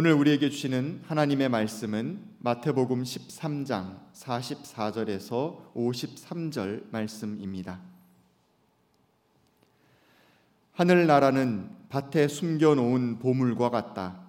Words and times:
오늘 0.00 0.12
우리에게 0.12 0.48
주시는 0.48 1.02
하나님의 1.08 1.48
말씀은 1.48 2.22
마태복음 2.38 3.02
13장 3.02 3.98
44절에서 4.14 5.74
53절 5.74 6.84
말씀입니다. 6.92 7.80
하늘나라는 10.70 11.68
밭에 11.88 12.28
숨겨놓은 12.28 13.18
보물과 13.18 13.70
같다. 13.70 14.20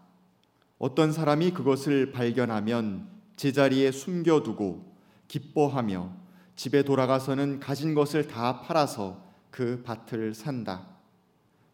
어떤 0.80 1.12
사람이 1.12 1.52
그것을 1.52 2.14
발견하면 2.14 3.08
제자리에 3.36 3.92
숨겨두고 3.92 4.92
기뻐하며 5.28 6.12
집에 6.56 6.82
돌아가서는 6.82 7.60
가진 7.60 7.94
것을 7.94 8.28
다 8.28 8.62
팔아서 8.62 9.24
그 9.52 9.84
밭을 9.86 10.34
산다. 10.34 10.88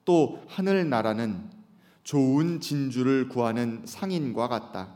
또 0.03 0.43
하늘나라는 0.49 1.55
좋은 2.05 2.59
진주를 2.59 3.29
구하는 3.29 3.81
상인과 3.83 4.47
같다. 4.47 4.89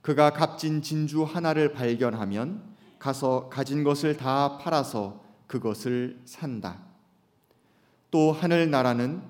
그가 0.00 0.30
값진 0.30 0.80
진주 0.80 1.22
하나를 1.22 1.74
발견하면 1.74 2.62
가서 2.98 3.50
가진 3.50 3.84
것을 3.84 4.16
다 4.16 4.56
팔아서 4.56 5.22
그것을 5.46 6.18
산다. 6.24 6.80
또 8.10 8.32
하늘 8.32 8.70
나라는 8.70 9.22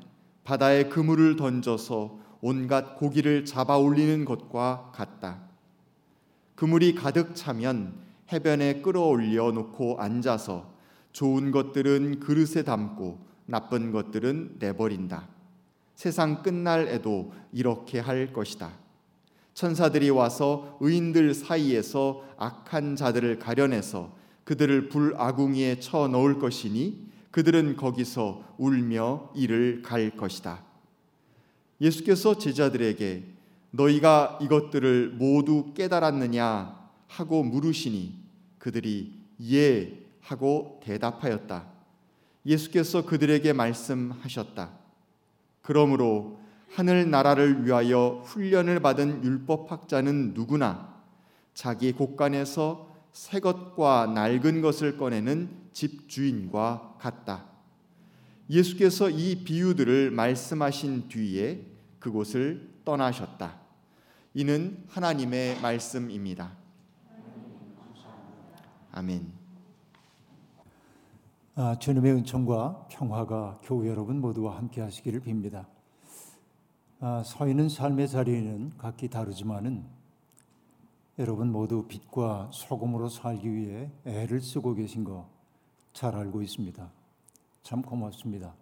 바다에 0.45 0.85
그물을 0.85 1.35
던져서 1.35 2.21
온갖 2.41 2.97
고기를 2.97 3.45
잡아 3.45 3.77
올리는 3.77 4.25
것과 4.25 4.93
같다. 4.95 5.41
그물이 6.55 6.95
가득 6.95 7.35
차면 7.35 7.99
해변에 8.33 8.83
끌어올려 8.83 9.51
놓고 9.51 10.01
앉아서 10.01 10.73
좋은 11.11 11.51
것들은 11.51 12.21
그릇에 12.21 12.63
담고 12.63 13.27
나쁜 13.47 13.91
것들은 13.91 14.59
내버린다. 14.61 15.38
세상 15.99 16.45
끝날에도 16.45 17.33
이렇게 17.53 17.99
할 17.99 18.33
것이다. 18.33 18.71
천사들이 19.53 20.11
와서 20.11 20.79
의인들 20.79 21.35
사이에서 21.35 22.23
악한 22.37 22.95
자들을 22.95 23.41
가려내서 23.41 24.17
그들을 24.45 24.91
불아궁이에 24.91 25.81
쳐 25.81 26.07
넣을 26.07 26.39
것이니 26.39 27.09
그들은 27.33 27.75
거기서 27.75 28.55
울며 28.59 29.33
이를 29.35 29.83
갈 29.83 30.11
것이다. 30.11 30.63
예수께서 31.81 32.39
제자들에게 32.39 33.25
너희가 33.73 34.39
이것들을 34.41 35.17
모두 35.19 35.75
깨달았느냐 35.75 36.79
하고 37.09 37.43
물으시니 37.43 38.15
그들이 38.61 39.15
예 39.51 39.99
하고 40.21 40.79
대답하였다. 40.85 41.67
예수께서 42.47 43.05
그들에게 43.05 43.53
말씀하셨다. 43.53 44.88
그러므로 45.69 46.41
하늘 46.73 47.11
나라를 47.11 47.67
위하여 47.67 48.23
훈련을 48.25 48.81
받은 48.81 49.23
율법학자는 49.23 50.33
누구나 50.33 51.03
자기 51.53 51.93
곳간에서 51.93 52.91
새 53.13 53.39
것과 53.39 54.07
낡은 54.15 54.63
것을 54.63 54.97
꺼내는 54.97 55.51
집 55.75 56.09
주인과 56.09 56.97
같다. 56.99 57.45
예수께서 58.49 59.11
이 59.11 59.45
비유들을 59.45 60.11
말씀하신 60.11 61.09
뒤에 61.09 61.67
그곳을 61.99 62.71
떠나셨다. 62.87 63.61
이는 64.33 64.85
하나님의 64.89 65.61
말씀입니다. 65.61 66.57
아멘. 68.93 69.38
아, 71.61 71.75
주님의 71.77 72.13
은총과 72.13 72.87
평화가 72.89 73.59
교우 73.65 73.85
여러분 73.89 74.21
모두와 74.21 74.57
함께 74.57 74.81
하시기를 74.81 75.23
빕니다. 75.23 75.67
아, 77.01 77.25
서 77.25 77.49
있는 77.49 77.69
삶의 77.69 78.07
자리는 78.07 78.75
각기 78.79 79.09
다르지만은 79.09 79.85
여러분 81.19 81.51
모두 81.51 81.89
빛과 81.89 82.51
소금으로 82.53 83.09
살기 83.09 83.53
위해 83.53 83.91
애를 84.05 84.41
쓰고 84.41 84.75
계신 84.75 85.03
거 85.03 85.29
잘 85.93 86.15
알고 86.15 86.43
있습니다. 86.43 86.93
참 87.65 87.83
고맙습니다. 87.83 88.55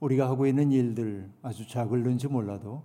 우리가 0.00 0.28
하고 0.28 0.46
있는 0.46 0.70
일들 0.70 1.32
아주 1.40 1.66
작을는지 1.66 2.28
몰라도 2.28 2.82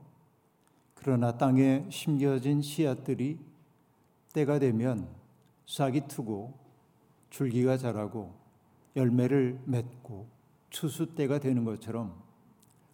그러나 0.94 1.38
땅에 1.38 1.86
심겨진 1.90 2.62
씨앗들이 2.62 3.38
때가 4.32 4.60
되면 4.60 5.10
싹이 5.66 6.08
트고 6.08 6.54
줄기가 7.30 7.76
자라고 7.76 8.47
열매를 8.98 9.62
맺고 9.66 10.28
추수 10.70 11.16
때가 11.16 11.40
되는 11.40 11.64
것처럼 11.64 12.14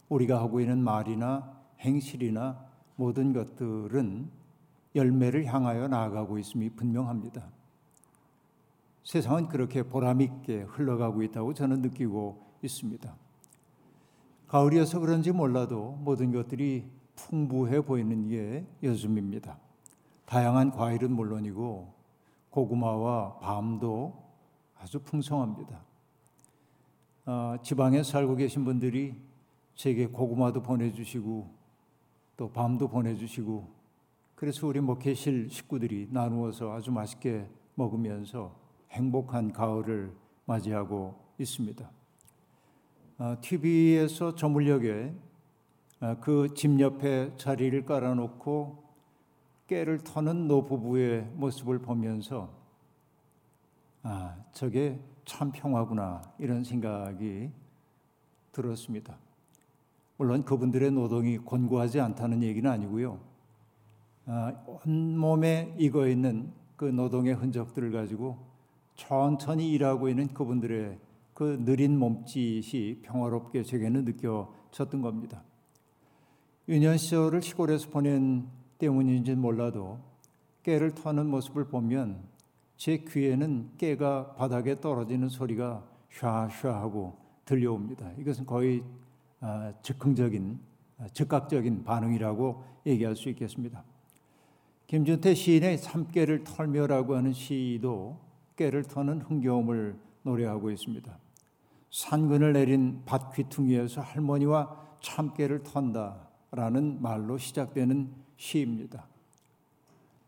우리가 0.10 0.40
하고 0.40 0.60
있는 0.60 0.84
말이나 0.84 1.58
행실이나 1.80 2.64
모든 2.96 3.34
것들은 3.34 4.30
열매를 4.96 5.46
향하여 5.46 5.88
나아가고 5.88 6.38
있음이 6.38 6.70
분명합니다. 6.72 7.50
세상은 9.04 9.48
그렇게 9.48 9.84
보람있게 9.84 10.64
흘러가고 10.64 11.24
있다고 11.24 11.54
저는 11.54 11.82
느끼고 11.82 12.58
있습니다. 12.62 13.16
가을이어서 14.48 15.00
그런지 15.00 15.32
몰라도 15.32 15.98
모든 16.02 16.32
것들이 16.32 16.86
풍부해 17.16 17.82
보이는 17.82 18.28
게 18.28 18.66
요즘입니다. 18.84 19.58
다양한 20.26 20.72
과일은 20.72 21.12
물론이고 21.12 21.94
고구마와 22.52 23.40
밤도 23.40 24.24
아주 24.80 25.00
풍성합니다. 25.00 25.93
어, 27.26 27.56
지방에 27.64 28.04
살고 28.04 28.36
계신 28.36 28.66
분들이 28.66 29.16
제게 29.76 30.08
고구마도 30.08 30.62
보내주시고 30.62 31.50
또 32.36 32.52
밤도 32.52 32.90
보내주시고 32.90 33.84
그래서 34.36 34.68
우리 34.68 34.82
목회실 34.82 35.50
식구들이 35.50 36.10
나누어서 36.12 36.74
아주 36.74 36.92
맛있게 36.92 37.48
먹으면서 37.76 38.54
행복한 38.92 39.54
가을을 39.54 40.14
맞이하고 40.46 41.16
있습니다. 41.40 41.90
어, 43.20 43.38
TV에서 43.40 44.36
저물녘에 44.36 45.14
어, 46.02 46.18
그집 46.20 46.78
옆에 46.82 47.32
자리를 47.38 47.86
깔아놓고 47.86 48.84
깨를 49.68 50.00
터는 50.00 50.50
노부부의 50.50 51.32
모습을 51.36 51.80
보면서 51.80 52.50
아, 54.02 54.36
저게 54.52 55.00
참 55.26 55.52
평화구나 55.52 56.22
이런 56.40 56.64
생각이 56.64 57.50
들었습니다. 58.52 59.18
물론 60.18 60.44
그분들의 60.44 60.92
노동이 60.92 61.38
곤고하지 61.38 62.00
않다는 62.00 62.44
얘기는 62.44 62.70
아니고요. 62.70 63.20
아, 64.26 64.54
온 64.66 65.18
몸에 65.18 65.76
익어 65.78 66.08
있는 66.08 66.52
그 66.76 66.86
노동의 66.86 67.34
흔적들을 67.34 67.92
가지고 67.92 68.38
천천히 68.96 69.72
일하고 69.72 70.10
있는 70.10 70.28
그분들의 70.28 71.00
그 71.34 71.60
느린 71.66 71.98
몸짓이 71.98 73.02
평화롭게 73.02 73.64
제게는 73.64 74.06
느껴졌던 74.06 75.02
겁니다. 75.02 75.44
유년 76.68 76.98
시절을 76.98 77.42
시골에서 77.42 77.90
보낸 77.90 78.48
때문인지 78.78 79.36
몰라도 79.36 80.00
깨를 80.62 80.94
터는 80.94 81.28
모습을 81.28 81.66
보면 81.66 82.24
제 82.78 82.98
귀에는 82.98 83.72
깨가 83.78 84.36
바닥에 84.36 84.80
떨어지는 84.80 85.30
소리가 85.30 85.84
샤샤하고 86.12 87.18
들려옵니다. 87.46 88.12
이것은 88.18 88.46
거의 88.46 88.84
아, 89.40 89.74
즉흥적인 89.82 90.60
아, 91.00 91.08
즉각적인 91.10 91.84
반응이라고 91.84 92.64
얘기할 92.86 93.16
수 93.16 93.30
있겠습니다. 93.30 93.84
김준태 94.88 95.34
시인의 95.34 95.78
삼깨를 95.78 96.44
털며라고 96.44 97.16
하는 97.16 97.34
시도 97.34 98.20
깨를 98.56 98.84
터는 98.84 99.22
흥겨움을 99.22 99.98
노래하고 100.24 100.72
있습니다. 100.72 101.18
산근을 101.90 102.54
내린 102.54 103.02
밭 103.06 103.34
귀퉁이에서 103.34 104.02
할머니와 104.02 104.98
참깨를 105.02 105.64
턴다라는 105.64 107.02
말로 107.02 107.38
시작되는 107.38 108.12
시입니다. 108.38 109.08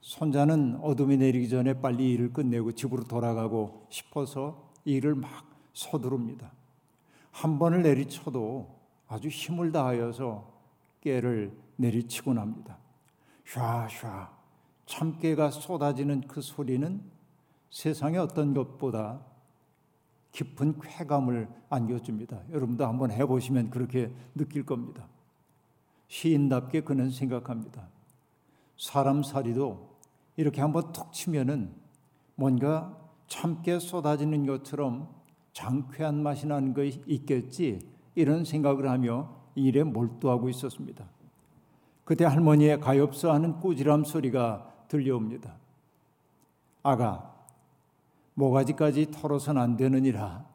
손자는 0.06 0.78
어둠이 0.84 1.18
내리기 1.18 1.50
전에 1.50 1.82
빨리 1.82 2.12
일을 2.12 2.32
끝내고 2.32 2.74
집으로 2.74 3.06
돌아가고 3.06 3.88
싶어서 3.90 4.70
일을 4.86 5.16
막 5.16 5.50
서두릅니다. 5.74 6.52
한 7.32 7.58
번을 7.58 7.82
내리쳐도 7.82 8.70
아주 9.08 9.30
힘을 9.30 9.72
다하여서 9.72 10.54
깨를 11.02 11.58
내리치곤 11.78 12.38
합니다. 12.38 12.78
샤샤 13.46 14.30
참깨가 14.86 15.50
쏟아지는 15.50 16.22
그 16.28 16.40
소리는 16.40 17.02
세상의 17.72 18.20
어떤 18.20 18.54
것보다 18.54 19.26
깊은 20.34 20.82
쾌감을 20.82 21.50
안겨줍니다. 21.70 22.44
여러분도 22.52 22.86
한번 22.86 23.10
해보시면 23.10 23.72
그렇게 23.72 24.14
느낄 24.36 24.68
겁니다. 24.68 25.08
시인답게 26.10 26.82
그는 26.82 27.10
생각합니다. 27.10 27.88
사람 28.78 29.24
살이도 29.24 29.95
이렇게 30.38 30.62
한번 30.62 30.92
툭 30.92 31.12
치면은 31.14 31.74
뭔가 32.36 32.98
참깨 33.28 33.80
쏟아지는 33.80 34.46
것처럼 34.46 35.10
장쾌한 35.54 36.22
맛이 36.22 36.48
나는 36.48 36.74
것이 36.74 37.02
있겠지 37.08 37.80
이런 38.14 38.44
생각을 38.44 38.90
하며 38.90 39.36
일에 39.56 39.84
몰두하고 39.84 40.50
있었습니다. 40.50 41.06
그때 42.04 42.26
할머니의 42.26 42.80
가엾어 42.82 43.34
하는 43.34 43.60
꾸지람 43.60 44.04
소리가 44.04 44.74
들려옵니다. 44.88 45.56
아가, 46.84 47.34
모가지까지 48.36 49.12
털어선 49.12 49.58
안 49.58 49.76
되느니라. 49.76 50.46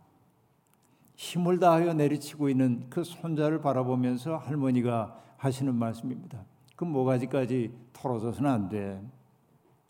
힘을 1.16 1.58
다하여 1.58 1.92
내리치고 1.94 2.48
있는 2.48 2.86
그 2.88 3.02
손자를 3.02 3.60
바라보면서 3.60 4.36
할머니가 4.36 5.18
하시는 5.36 5.74
말씀입니다. 5.74 6.44
그 6.76 6.84
모가지까지 6.84 7.74
털어져서는 7.92 8.50
안 8.50 8.68
돼. 8.68 9.02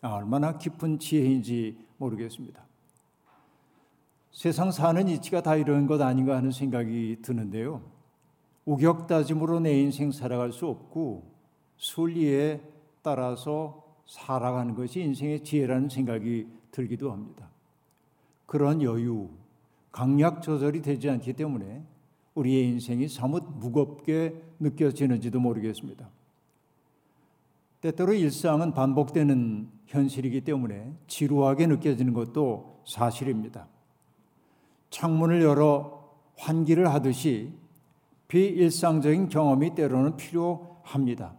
아, 0.01 0.15
얼마나 0.15 0.57
깊은 0.57 0.97
지혜인지 0.97 1.77
모르겠습니다. 1.97 2.65
세상 4.31 4.71
사는 4.71 5.07
이치가 5.07 5.43
다 5.43 5.55
이런 5.55 5.85
것 5.85 6.01
아닌가 6.01 6.35
하는 6.35 6.51
생각이 6.51 7.17
드는데요. 7.21 7.81
우격다짐으로 8.65 9.59
내 9.59 9.79
인생 9.79 10.11
살아갈 10.11 10.51
수 10.51 10.67
없고 10.67 11.31
순리에 11.77 12.61
따라서 13.03 13.83
살아가는 14.07 14.73
것이 14.73 15.01
인생의 15.01 15.43
지혜라는 15.43 15.89
생각이 15.89 16.47
들기도 16.71 17.11
합니다. 17.11 17.49
그런 18.45 18.81
여유, 18.81 19.29
강약 19.91 20.41
조절이 20.41 20.81
되지 20.81 21.09
않기 21.09 21.33
때문에 21.33 21.83
우리의 22.33 22.69
인생이 22.69 23.07
사뭇 23.07 23.43
무겁게 23.59 24.41
느껴지는지도 24.59 25.39
모르겠습니다. 25.39 26.09
때때로 27.81 28.13
일상은 28.13 28.73
반복되는 28.73 29.80
현실이기 29.91 30.41
때문에 30.41 30.93
지루하게 31.07 31.67
느껴지는 31.67 32.13
것도 32.13 32.81
사실입니다. 32.85 33.67
창문을 34.89 35.43
열어 35.43 36.15
환기를 36.37 36.91
하듯이 36.91 37.53
비일상적인 38.29 39.27
경험이 39.27 39.75
때로는 39.75 40.15
필요합니다. 40.15 41.33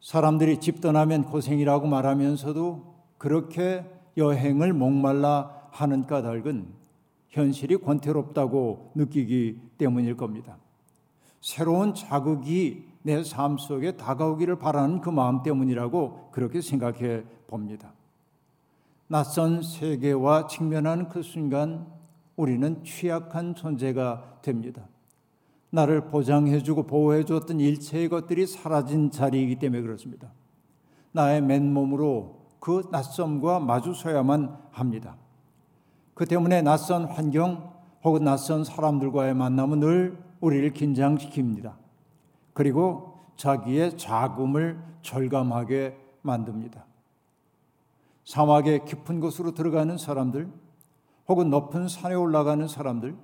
사람들이 0.00 0.60
집 0.60 0.82
떠나면 0.82 1.24
고생이라고 1.24 1.86
말하면서도 1.86 2.94
그렇게 3.16 3.86
여행을 4.18 4.74
목말라 4.74 5.68
하는 5.70 6.06
까닭은 6.06 6.66
현실이 7.30 7.78
권태롭다고 7.78 8.92
느끼기 8.94 9.60
때문일 9.78 10.18
겁니다. 10.18 10.58
새로운 11.40 11.94
자극이 11.94 12.84
내 13.04 13.22
삶 13.22 13.58
속에 13.58 13.92
다가오기를 13.98 14.56
바라는 14.56 15.02
그 15.02 15.10
마음 15.10 15.42
때문이라고 15.42 16.30
그렇게 16.32 16.62
생각해 16.62 17.24
봅니다. 17.46 17.92
낯선 19.08 19.62
세계와 19.62 20.46
직면하는 20.46 21.10
그 21.10 21.22
순간 21.22 21.86
우리는 22.34 22.82
취약한 22.82 23.54
존재가 23.54 24.38
됩니다. 24.40 24.88
나를 25.68 26.06
보장해주고 26.06 26.84
보호해주었던 26.84 27.60
일체의 27.60 28.08
것들이 28.08 28.46
사라진 28.46 29.10
자리이기 29.10 29.56
때문에 29.56 29.82
그렇습니다. 29.82 30.32
나의 31.12 31.42
맨몸으로 31.42 32.38
그 32.58 32.88
낯섦과 32.90 33.60
마주서야만 33.60 34.56
합니다. 34.70 35.16
그 36.14 36.24
때문에 36.24 36.62
낯선 36.62 37.04
환경 37.04 37.74
혹은 38.02 38.24
낯선 38.24 38.64
사람들과의 38.64 39.34
만남은 39.34 39.80
늘 39.80 40.18
우리를 40.40 40.70
긴장시킵니다. 40.70 41.83
그리고 42.54 43.18
자기의 43.36 43.98
자금을 43.98 44.82
절감하게 45.02 45.98
만듭니다. 46.22 46.86
사막의 48.24 48.86
깊은 48.86 49.20
곳으로 49.20 49.52
들어가는 49.52 49.98
사람들, 49.98 50.50
혹은 51.28 51.50
높은 51.50 51.88
산에 51.88 52.14
올라가는 52.14 52.66
사람들, 52.66 53.16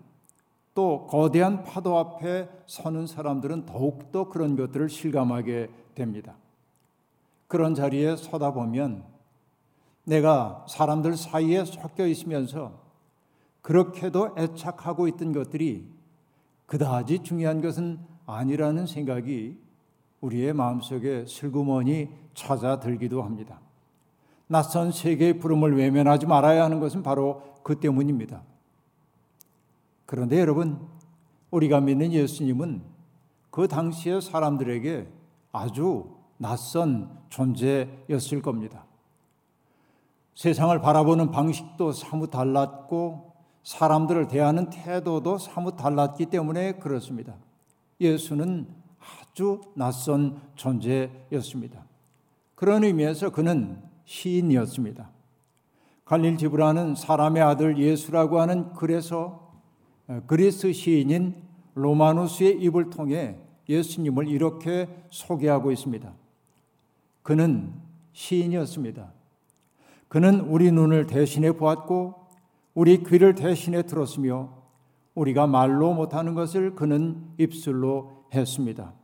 또 0.74 1.06
거대한 1.06 1.64
파도 1.64 1.98
앞에 1.98 2.48
서는 2.66 3.06
사람들은 3.06 3.66
더욱더 3.66 4.28
그런 4.28 4.56
것들을 4.56 4.88
실감하게 4.88 5.70
됩니다. 5.94 6.34
그런 7.46 7.74
자리에 7.74 8.16
서다 8.16 8.52
보면 8.52 9.04
내가 10.04 10.64
사람들 10.68 11.16
사이에 11.16 11.64
섞여 11.64 12.06
있으면서 12.06 12.80
그렇게도 13.62 14.36
애착하고 14.38 15.08
있던 15.08 15.32
것들이 15.32 15.88
그다지 16.66 17.22
중요한 17.22 17.60
것은 17.60 17.98
아니라는 18.32 18.86
생각이 18.86 19.58
우리의 20.20 20.52
마음속에 20.52 21.24
슬그머니 21.26 22.08
찾아들기도 22.34 23.22
합니다. 23.22 23.60
낯선 24.46 24.92
세계의 24.92 25.38
부름을 25.38 25.76
외면하지 25.76 26.26
말아야 26.26 26.64
하는 26.64 26.80
것은 26.80 27.02
바로 27.02 27.42
그 27.62 27.78
때문입니다. 27.78 28.42
그런데 30.06 30.40
여러분, 30.40 30.80
우리가 31.50 31.80
믿는 31.80 32.12
예수님은 32.12 32.82
그 33.50 33.68
당시의 33.68 34.20
사람들에게 34.20 35.08
아주 35.52 36.10
낯선 36.36 37.18
존재였을 37.28 38.42
겁니다. 38.42 38.86
세상을 40.34 40.80
바라보는 40.80 41.30
방식도 41.30 41.92
사뭇 41.92 42.30
달랐고 42.30 43.32
사람들을 43.62 44.28
대하는 44.28 44.70
태도도 44.70 45.38
사뭇 45.38 45.76
달랐기 45.76 46.26
때문에 46.26 46.72
그렇습니다. 46.78 47.34
예수는 48.00 48.66
아주 48.98 49.60
낯선 49.74 50.40
존재였습니다. 50.54 51.84
그런 52.54 52.84
의미에서 52.84 53.30
그는 53.30 53.82
시인이었습니다. 54.04 55.10
갈릴 56.04 56.36
지브라는 56.38 56.96
사람의 56.96 57.42
아들 57.42 57.78
예수라고 57.78 58.40
하는 58.40 58.72
그래서 58.72 59.52
어, 60.08 60.22
그리스 60.26 60.72
시인인 60.72 61.36
로마누스의 61.74 62.60
입을 62.62 62.90
통해 62.90 63.36
예수님을 63.68 64.28
이렇게 64.28 64.88
소개하고 65.10 65.70
있습니다. 65.70 66.12
그는 67.22 67.72
시인이었습니다. 68.12 69.12
그는 70.08 70.40
우리 70.40 70.72
눈을 70.72 71.06
대신해 71.06 71.52
보았고 71.52 72.26
우리 72.74 73.04
귀를 73.04 73.36
대신해 73.36 73.84
들었으며 73.84 74.59
우리가 75.20 75.46
말로 75.46 75.92
못하는 75.92 76.34
것을 76.34 76.74
그는 76.74 77.22
입술로 77.36 78.24
했습니다. 78.32 78.94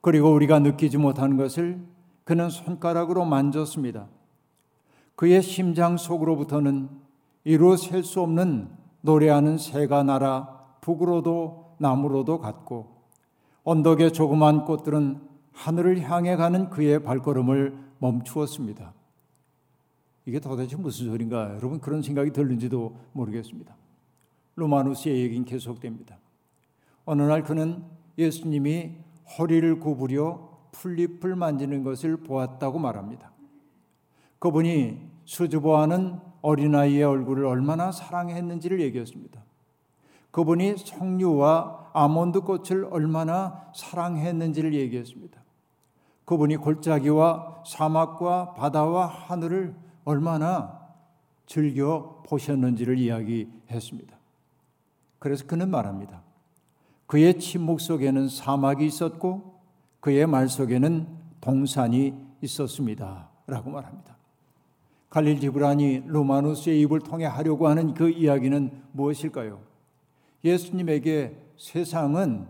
그리고 0.00 0.32
우리가 0.32 0.58
느끼지 0.58 0.98
못하는 0.98 1.36
것을 1.36 1.80
그는 2.24 2.50
손가락으로 2.50 3.24
만졌습니다. 3.24 4.08
그의 5.14 5.42
심장 5.42 5.96
속으로부터는 5.96 6.88
이루 7.44 7.76
셀 7.76 8.02
수 8.02 8.20
없는 8.20 8.68
노래하는 9.02 9.58
새가 9.58 10.02
날아 10.02 10.78
북으로도 10.80 11.76
남으로도 11.78 12.40
갔고 12.40 13.02
언덕의 13.62 14.12
조그만 14.12 14.64
꽃들은 14.64 15.20
하늘을 15.52 16.00
향해 16.02 16.34
가는 16.34 16.68
그의 16.68 17.04
발걸음을 17.04 17.78
멈추었습니다. 17.98 18.92
이게 20.26 20.40
도대체 20.40 20.76
무슨 20.76 21.06
소린가? 21.06 21.54
여러분 21.56 21.78
그런 21.80 22.02
생각이 22.02 22.32
들는지도 22.32 22.96
모르겠습니다. 23.12 23.76
로마누스의 24.56 25.22
얘기는 25.22 25.44
계속됩니다. 25.44 26.18
어느 27.04 27.22
날 27.22 27.42
그는 27.42 27.82
예수님이 28.18 28.92
허리를 29.38 29.80
구부려 29.80 30.50
풀잎을 30.72 31.36
만지는 31.36 31.82
것을 31.84 32.18
보았다고 32.18 32.78
말합니다. 32.78 33.30
그분이 34.38 34.98
수줍어하는 35.24 36.18
어린아이의 36.42 37.04
얼굴을 37.04 37.44
얼마나 37.44 37.92
사랑했는지를 37.92 38.80
얘기했습니다. 38.80 39.42
그분이 40.30 40.76
석류와 40.78 41.90
아몬드 41.92 42.40
꽃을 42.40 42.86
얼마나 42.90 43.70
사랑했는지를 43.74 44.74
얘기했습니다. 44.74 45.40
그분이 46.24 46.56
골짜기와 46.56 47.64
사막과 47.66 48.54
바다와 48.54 49.06
하늘을 49.06 49.74
얼마나 50.04 50.80
즐겨 51.46 52.22
보셨는지를 52.26 52.98
이야기했습니다. 52.98 54.21
그래서 55.22 55.46
그는 55.46 55.70
말합니다. 55.70 56.20
그의 57.06 57.38
침묵 57.38 57.80
속에는 57.80 58.28
사막이 58.28 58.84
있었고 58.84 59.60
그의 60.00 60.26
말 60.26 60.48
속에는 60.48 61.06
동산이 61.40 62.12
있었습니다. 62.40 63.30
라고 63.46 63.70
말합니다. 63.70 64.16
갈릴 65.10 65.38
지브라니 65.38 66.02
로마누스의 66.06 66.80
입을 66.80 66.98
통해 66.98 67.26
하려고 67.26 67.68
하는 67.68 67.94
그 67.94 68.10
이야기는 68.10 68.82
무엇일까요? 68.90 69.60
예수님에게 70.42 71.36
세상은 71.56 72.48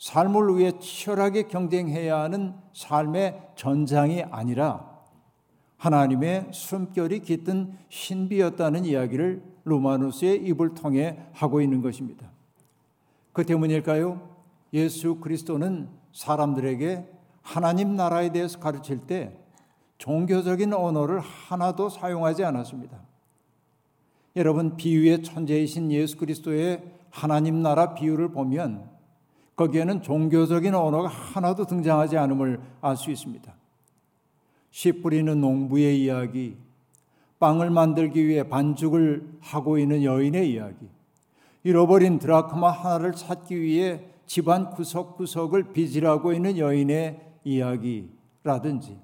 삶을 0.00 0.58
위해 0.58 0.72
치열하게 0.80 1.44
경쟁해야 1.44 2.22
하는 2.22 2.54
삶의 2.72 3.52
전장이 3.54 4.24
아니라 4.32 5.00
하나님의 5.76 6.48
숨결이 6.50 7.20
깃든 7.20 7.72
신비였다는 7.88 8.84
이야기를 8.84 9.55
로마누스의 9.66 10.46
입을 10.46 10.74
통해 10.74 11.18
하고 11.32 11.60
있는 11.60 11.82
것입니다. 11.82 12.30
그 13.32 13.44
때문일까요? 13.44 14.36
예수 14.72 15.16
그리스도는 15.16 15.88
사람들에게 16.12 17.10
하나님 17.42 17.96
나라에 17.96 18.32
대해서 18.32 18.58
가르칠 18.58 19.06
때 19.06 19.36
종교적인 19.98 20.72
언어를 20.72 21.20
하나도 21.20 21.88
사용하지 21.88 22.44
않았습니다. 22.44 22.98
여러분 24.36 24.76
비유의 24.76 25.22
천재이신 25.22 25.90
예수 25.92 26.16
그리스도의 26.16 26.82
하나님 27.10 27.62
나라 27.62 27.94
비유를 27.94 28.30
보면 28.30 28.88
거기에는 29.56 30.02
종교적인 30.02 30.74
언어가 30.74 31.08
하나도 31.08 31.64
등장하지 31.64 32.18
않음을 32.18 32.60
알 32.82 32.96
수 32.96 33.10
있습니다. 33.10 33.54
씨 34.70 34.92
뿌리는 34.92 35.40
농부의 35.40 36.02
이야기, 36.02 36.58
빵을 37.38 37.70
만들기 37.70 38.26
위해 38.26 38.48
반죽을 38.48 39.38
하고 39.40 39.78
있는 39.78 40.02
여인의 40.02 40.50
이야기, 40.50 40.88
잃어버린 41.64 42.18
드라크마 42.18 42.70
하나를 42.70 43.12
찾기 43.12 43.60
위해 43.60 44.00
집안 44.26 44.70
구석구석을 44.70 45.72
빚이라고 45.72 46.32
있는 46.32 46.58
여인의 46.58 47.20
이야기라든지, 47.44 48.98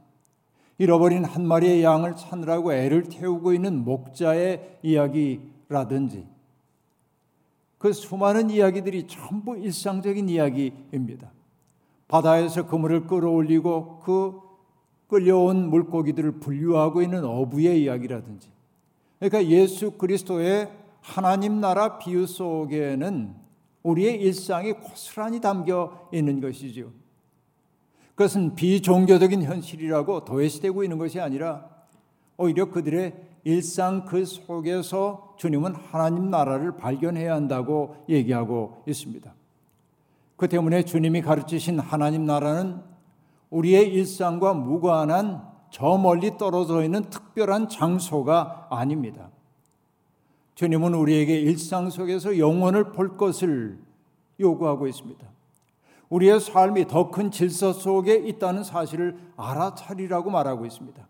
잃어버린 0.79 1.25
한 1.25 1.47
마리의 1.47 1.83
양을 1.83 2.17
찾느라고 2.17 2.73
애를 2.73 3.05
태우고 3.05 3.53
있는 3.53 3.85
목자의 3.85 4.79
이야기라든지, 4.83 6.27
그 7.79 7.93
수많은 7.93 8.51
이야기들이 8.51 9.09
전부 9.09 9.57
일상적인 9.57 10.29
이야기입니다. 10.29 11.33
바다에서 12.07 12.67
그물을 12.67 13.07
끌어올리고 13.07 14.01
그 14.05 14.41
끌려온 15.13 15.69
물고기들을 15.69 16.41
분류하고 16.41 17.03
있는 17.03 17.23
어부의 17.23 17.83
이야기라든지 17.83 18.49
그러니까 19.19 19.47
예수 19.47 19.91
그리스도의 19.93 20.71
하나님 21.03 21.61
나라 21.61 21.99
비유 21.99 22.27
속에는 22.27 23.35
우리의 23.83 24.23
일상이 24.23 24.73
고스란히 24.73 25.41
담겨 25.41 26.09
있는 26.15 26.41
것이지요. 26.41 26.91
그것은 28.15 28.55
비종교적인 28.55 29.43
현실이라고 29.43 30.25
도외시되고 30.25 30.83
있는 30.83 30.97
것이 30.97 31.21
아니라 31.21 31.69
오히려 32.39 32.71
그들의 32.71 33.15
일상 33.45 34.07
그 34.07 34.25
속에서 34.25 35.35
주님은 35.37 35.75
하나님 35.75 36.31
나라를 36.31 36.79
발견해야 36.79 37.35
한다고 37.35 37.97
얘기하고 38.09 38.83
있습니다. 38.87 39.35
그 40.37 40.49
때문에 40.49 40.85
주님이 40.85 41.21
가르치신 41.21 41.81
하나님 41.81 42.25
나라는 42.25 42.92
우리의 43.53 43.93
일상과 43.93 44.55
무관한 44.55 45.43
저 45.71 45.99
멀리 45.99 46.37
떨어져 46.39 46.83
있는 46.83 47.03
특별한 47.11 47.69
장소가 47.69 48.69
아닙니다. 48.71 49.31
주님은 50.55 50.95
우리에게 50.95 51.39
일상 51.39 51.91
속에서 51.91 52.39
영원을 52.39 52.93
볼 52.93 53.17
것을 53.17 53.79
요구하고 54.41 54.87
있습니다. 54.87 55.27
우리의 56.09 56.41
삶이 56.41 56.87
더 56.89 57.11
큰 57.11 57.31
질서 57.31 57.73
속에 57.73 58.15
있다는 58.17 58.65
사실을 58.65 59.19
알아차리라고 59.37 60.31
말하고 60.31 60.67
있습니다. 60.67 61.07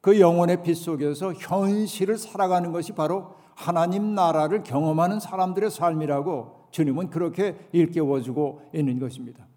그 0.00 0.20
영혼의 0.20 0.62
빛 0.62 0.74
속에서 0.74 1.32
현실을 1.32 2.18
살아가는 2.18 2.70
것이 2.72 2.92
바로 2.92 3.34
하나님 3.54 4.14
나라를 4.14 4.62
경험하는 4.62 5.18
사람들의 5.18 5.70
삶이라고 5.70 6.68
주님은 6.70 7.10
그렇게 7.10 7.56
일깨워주고 7.72 8.70
있는 8.74 9.00
것입니다. 9.00 9.47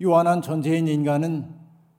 유한한 0.00 0.42
존재인 0.42 0.88
인간은 0.88 1.48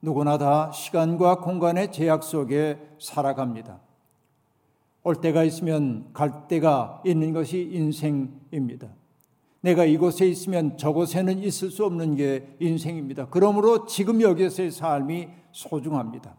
누구나 0.02 0.38
다 0.38 0.70
시간과 0.72 1.40
공간의 1.40 1.92
제약 1.92 2.22
속에 2.22 2.78
살아갑니다. 3.00 3.80
올 5.02 5.16
때가 5.16 5.44
있으면 5.44 6.10
갈 6.12 6.48
때가 6.48 7.02
있는 7.04 7.32
것이 7.32 7.68
인생입니다. 7.72 8.88
내가 9.60 9.84
이곳에 9.84 10.26
있으면 10.28 10.76
저곳에는 10.76 11.38
있을 11.38 11.70
수 11.70 11.84
없는 11.84 12.16
게 12.16 12.56
인생입니다. 12.60 13.28
그러므로 13.30 13.86
지금 13.86 14.20
여기서의 14.20 14.70
삶이 14.70 15.28
소중합니다. 15.52 16.36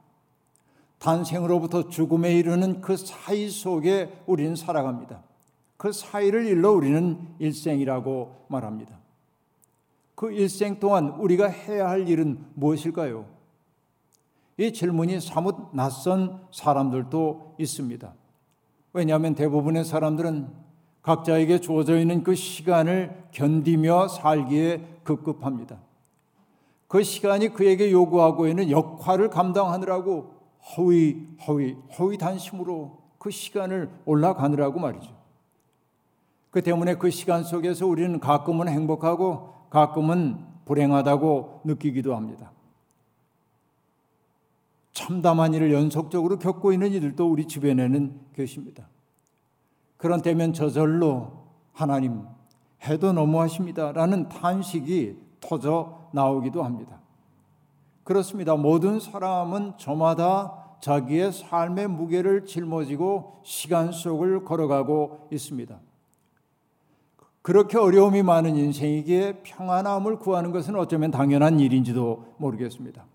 탄생으로부터 0.99 1.89
죽음에 1.89 2.33
이르는 2.35 2.81
그 2.81 2.97
사이 2.97 3.49
속에 3.49 4.21
우리는 4.25 4.55
살아갑니다. 4.55 5.23
그 5.77 5.91
사이를 5.91 6.45
일러 6.45 6.71
우리는 6.71 7.19
일생이라고 7.39 8.45
말합니다. 8.47 8.97
그 10.17 10.31
일생 10.31 10.79
동안 10.79 11.09
우리가 11.09 11.47
해야 11.47 11.88
할 11.88 12.09
일은 12.09 12.43
무엇일까요? 12.55 13.27
이 14.57 14.74
질문이 14.74 15.21
사뭇 15.21 15.55
낯선 15.74 16.41
사람들도 16.51 17.57
있습니다. 17.59 18.15
왜냐하면 18.93 19.36
대부분의 19.36 19.86
사람들은 19.86 20.47
각자에게 21.03 21.59
주어져 21.59 22.00
있는 22.00 22.24
그 22.24 22.33
시간을 22.33 23.25
견디며 23.29 24.07
살기에 24.07 25.01
급급합니다. 25.03 25.77
그 26.88 27.03
시간이 27.03 27.50
그에게 27.50 27.91
요구하고 27.91 28.47
있는 28.47 28.71
역할을 28.71 29.29
감당하느라고 29.29 30.33
허위, 30.75 31.27
허위, 31.47 31.75
허위 32.00 32.17
단심으로 32.17 32.97
그 33.19 33.29
시간을 33.29 33.91
올라가느라고 34.05 34.79
말이죠. 34.79 35.15
그 36.50 36.63
때문에 36.63 36.95
그 36.95 37.12
시간 37.12 37.43
속에서 37.43 37.86
우리는 37.86 38.19
가끔은 38.19 38.67
행복하고 38.67 39.56
가끔은 39.77 40.43
불행하다고 40.65 41.62
느끼기도 41.65 42.15
합니다. 42.15 42.51
참담한 44.91 45.53
일을 45.53 45.72
연속적으로 45.72 46.39
겪고 46.39 46.74
있는 46.74 46.91
이들도 46.93 47.29
우리 47.29 47.46
주변에는 47.46 48.19
계십니다. 48.34 48.88
그런 49.98 50.24
때면 50.24 50.53
저절로 50.53 51.43
하나님 51.74 52.24
해도 52.88 53.13
너무하십니다. 53.13 53.91
라는 53.91 54.27
탄식이 54.29 55.19
터져 55.41 56.10
나오기도 56.12 56.63
합니다. 56.63 57.00
그렇습니다. 58.03 58.55
모든 58.55 59.00
사람은 59.00 59.74
저마다 59.77 60.77
자기의 60.81 61.31
삶의 61.34 61.88
무게를 61.89 62.48
짊어지고 62.48 63.41
시간 63.43 63.91
속을 63.91 64.43
걸어가고 64.43 65.27
있습니다. 65.31 65.79
그렇게 67.48 67.77
어려움이 67.77 68.24
많은 68.24 68.58
인생이기에 68.58 69.42
평안함을 69.44 70.20
구하는 70.20 70.51
것은 70.51 70.75
어쩌면 70.75 71.12
당연한 71.12 71.62
일인지도 71.62 72.34
모르겠습니다. 72.39 73.06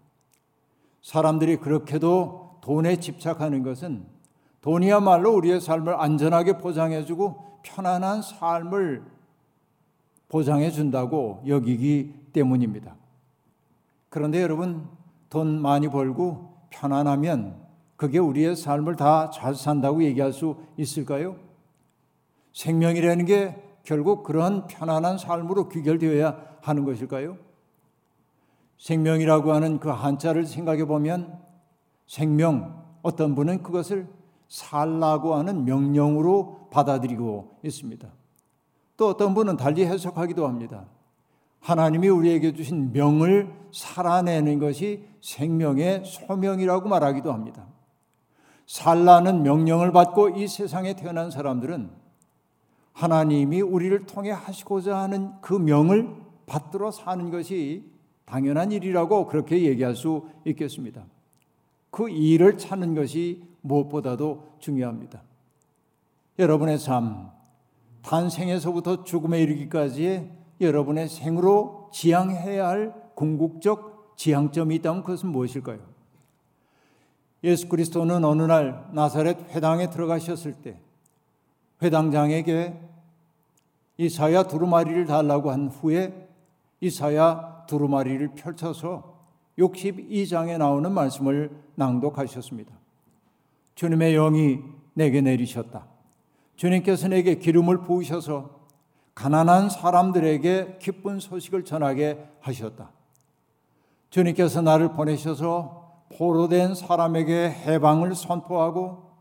사람들이 1.03 1.59
그렇게도 1.59 2.61
돈에 2.62 2.97
집착하는 2.97 3.62
것은 3.62 4.07
돈이야말로 4.62 5.35
우리의 5.35 5.61
삶을 5.61 6.01
안전하게 6.01 6.57
보장해주고 6.57 7.59
편안한 7.62 8.23
삶을 8.23 9.03
보장해준다고 10.31 11.43
여기기 11.47 12.15
때문입니다. 12.33 12.97
그런데 14.09 14.41
여러분 14.41 14.89
돈 15.29 15.61
많이 15.61 15.89
벌고 15.89 16.55
편안하면 16.71 17.57
그게 17.97 18.19
우리의 18.19 18.57
삶을 18.57 18.97
다 18.97 19.29
잘 19.29 19.55
산다고 19.55 20.03
얘기할 20.03 20.33
수 20.33 20.57
있을까요? 20.79 21.37
생명이라는 22.55 23.27
게 23.27 23.72
결국 23.83 24.23
그런 24.23 24.67
편안한 24.67 25.19
삶으로 25.19 25.69
귀결되어야 25.69 26.37
하는 26.61 26.85
것일까요? 26.85 27.37
생명이라고 28.79 29.53
하는 29.53 29.79
그 29.79 29.89
한자를 29.89 30.47
생각해 30.47 30.85
보면 30.87 31.39
생명 32.07 32.85
어떤 33.03 33.35
분은 33.35 33.62
그것을 33.62 34.09
살라고 34.49 35.35
하는 35.35 35.65
명령으로 35.65 36.69
받아들이고 36.71 37.59
있습니다. 37.62 38.09
또 38.97 39.09
어떤 39.09 39.35
분은 39.35 39.57
달리 39.57 39.85
해석하기도 39.87 40.47
합니다. 40.47 40.87
하나님이 41.61 42.09
우리에게 42.09 42.53
주신 42.53 42.93
명을 42.93 43.53
살아내는 43.73 44.59
것이 44.59 45.09
생명의 45.21 46.05
소명이라고 46.05 46.89
말하기도 46.89 47.33
합니다. 47.33 47.67
살라는 48.67 49.43
명령을 49.43 49.93
받고 49.93 50.31
이 50.31 50.49
세상에 50.49 50.95
태어난 50.95 51.31
사람들은 51.31 51.91
하나님이 52.92 53.61
우리를 53.61 54.06
통해 54.06 54.30
하시고자 54.30 54.99
하는 54.99 55.32
그 55.40 55.54
명을 55.54 56.08
받들어 56.46 56.90
사는 56.90 57.30
것이 57.30 57.90
당연한 58.25 58.72
일이라고 58.72 59.26
그렇게 59.26 59.62
얘기할 59.64 59.94
수 59.94 60.28
있겠습니다. 60.44 61.04
그 61.90 62.08
일을 62.08 62.58
찾는 62.58 62.94
것이 62.94 63.42
무엇보다도 63.61 64.56
중요합니다. 64.58 65.22
여러분의 66.38 66.78
삶, 66.78 67.30
탄생에서부터 68.02 69.04
죽음에 69.04 69.40
이르기까지의 69.42 70.30
여러분의 70.61 71.08
생으로 71.08 71.90
지향해야 71.92 72.68
할 72.68 72.94
궁극적 73.14 74.14
지향점이 74.16 74.76
있다면 74.76 75.04
그것은 75.04 75.30
무엇일까요? 75.30 75.80
예수 77.44 77.68
그리스도는 77.68 78.25
어느 78.25 78.42
날 78.42 78.88
나사렛 78.92 79.50
회당에 79.50 79.90
들어가셨을 79.90 80.54
때 80.54 80.80
회당장에게 81.83 82.79
이사야 83.99 84.45
두루마리를 84.45 85.07
달라고 85.07 85.51
한 85.51 85.69
후에 85.69 86.29
이사야 86.81 87.65
두루마리를 87.67 88.29
펼쳐서 88.35 89.12
62장에 89.59 90.59
나오는 90.59 90.91
말씀을 90.91 91.51
낭독하셨습니다. 91.75 92.73
주님의 93.75 94.15
영이 94.15 94.61
내게 94.95 95.21
내리셨다. 95.21 95.87
주님께서 96.57 97.09
내게 97.09 97.37
기름을 97.37 97.83
부으셔서 97.83 98.62
가난한 99.15 99.69
사람들에게 99.69 100.79
기쁜 100.81 101.21
소식을 101.21 101.65
전하게 101.65 102.25
하셨다. 102.41 102.91
주님께서 104.11 104.62
나를 104.62 104.93
보내셔서 104.93 106.05
포로된 106.17 106.75
사람에게 106.75 107.51
해방을 107.51 108.15
선포하고 108.15 109.12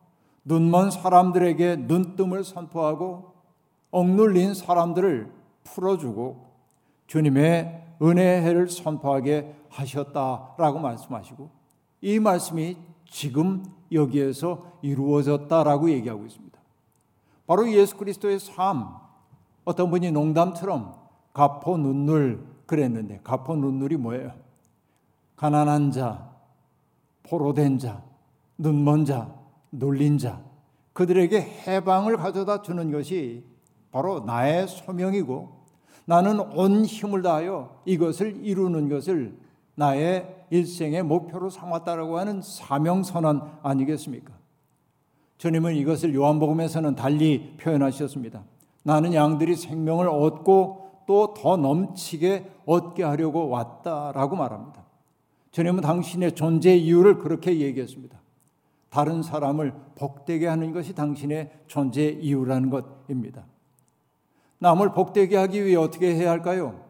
눈먼 0.44 0.92
사람들에게 0.92 1.76
눈뜸을 1.88 2.44
선포하고 2.44 3.34
억눌린 3.92 4.54
사람들을 4.54 5.32
풀어주고 5.64 6.52
주님의 7.08 7.98
은혜의 8.02 8.42
해를 8.42 8.70
선포하게 8.70 9.56
하셨다라고 9.70 10.80
말씀하시고 10.80 11.50
이 12.02 12.20
말씀이 12.20 12.78
지금 13.10 13.64
여기에서 13.92 14.72
이루어졌다라고 14.82 15.90
얘기하고 15.92 16.26
있습니다. 16.26 16.60
바로 17.46 17.70
예수 17.72 17.98
그리스도의 17.98 18.40
삶 18.40 18.96
어떤 19.66 19.92
분이 19.92 20.12
농담처럼 20.12 20.96
가포 21.34 21.78
눈물 21.78 22.46
그랬는데 22.66 23.20
가포 23.24 23.56
눈물이 23.56 23.98
뭐예요? 23.98 24.32
가난한 25.36 25.92
자, 25.92 26.30
포로된 27.24 27.78
자, 27.78 28.02
눈먼 28.58 29.06
자, 29.06 29.41
놀린 29.72 30.18
자 30.18 30.42
그들에게 30.94 31.40
해방을 31.68 32.18
가져다 32.18 32.62
주는 32.62 32.92
것이 32.92 33.44
바로 33.92 34.20
나의 34.22 34.68
소명이고 34.68 35.62
나는 36.06 36.40
온 36.40 36.86
힘을 36.86 37.22
다하여 37.22 37.82
이것을 37.86 38.46
이루는 38.46 38.90
것을 38.90 39.38
나의 39.76 40.46
일생의 40.50 41.04
목표로 41.04 41.50
삼았다라고 41.50 42.20
하는 42.20 42.42
사명 42.42 43.04
선언 43.04 43.52
아니겠습니까? 43.64 44.34
주님은 45.38 45.76
이것을 45.76 46.14
요한복음에서는 46.14 46.96
달리 46.96 47.56
표현하셨습니다. 47.58 48.44
나는 48.84 49.14
양들이 49.14 49.56
생명을 49.56 50.08
얻고 50.08 50.82
또 51.08 51.34
더 51.34 51.58
넘치게 51.58 52.50
얻게 52.66 53.04
하려고 53.04 53.50
왔다라고 53.50 54.36
말합니다. 54.36 54.86
주님은 55.52 55.82
당신의 55.82 56.36
존재 56.36 56.76
이유를 56.76 57.18
그렇게 57.18 57.60
얘기했습니다. 57.60 58.21
다른 58.92 59.24
사람을 59.24 59.74
복되게 59.96 60.48
하는 60.48 60.74
것이 60.74 60.94
당신의 60.94 61.50
존재 61.66 62.10
이유라는 62.10 62.70
것입니다. 62.70 63.46
남을 64.60 64.92
복되게 64.92 65.38
하기 65.38 65.66
위해 65.66 65.78
어떻게 65.78 66.14
해야 66.14 66.30
할까요? 66.30 66.84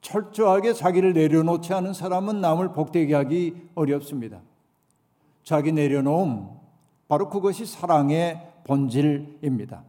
철저하게 0.00 0.72
자기를 0.72 1.12
내려놓지 1.12 1.72
않은 1.74 1.92
사람은 1.92 2.40
남을 2.40 2.72
복되게 2.72 3.14
하기 3.14 3.68
어렵습니다. 3.74 4.40
자기 5.42 5.70
내려놓음, 5.70 6.48
바로 7.08 7.28
그것이 7.28 7.66
사랑의 7.66 8.40
본질입니다. 8.64 9.84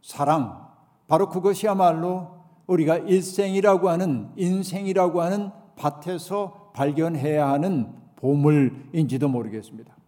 사랑, 0.00 0.66
바로 1.08 1.28
그것이야말로 1.28 2.38
우리가 2.66 2.96
일생이라고 2.96 3.90
하는, 3.90 4.30
인생이라고 4.36 5.20
하는 5.20 5.50
밭에서 5.76 6.70
발견해야 6.72 7.50
하는 7.50 7.92
보물인지도 8.16 9.28
모르겠습니다. 9.28 9.99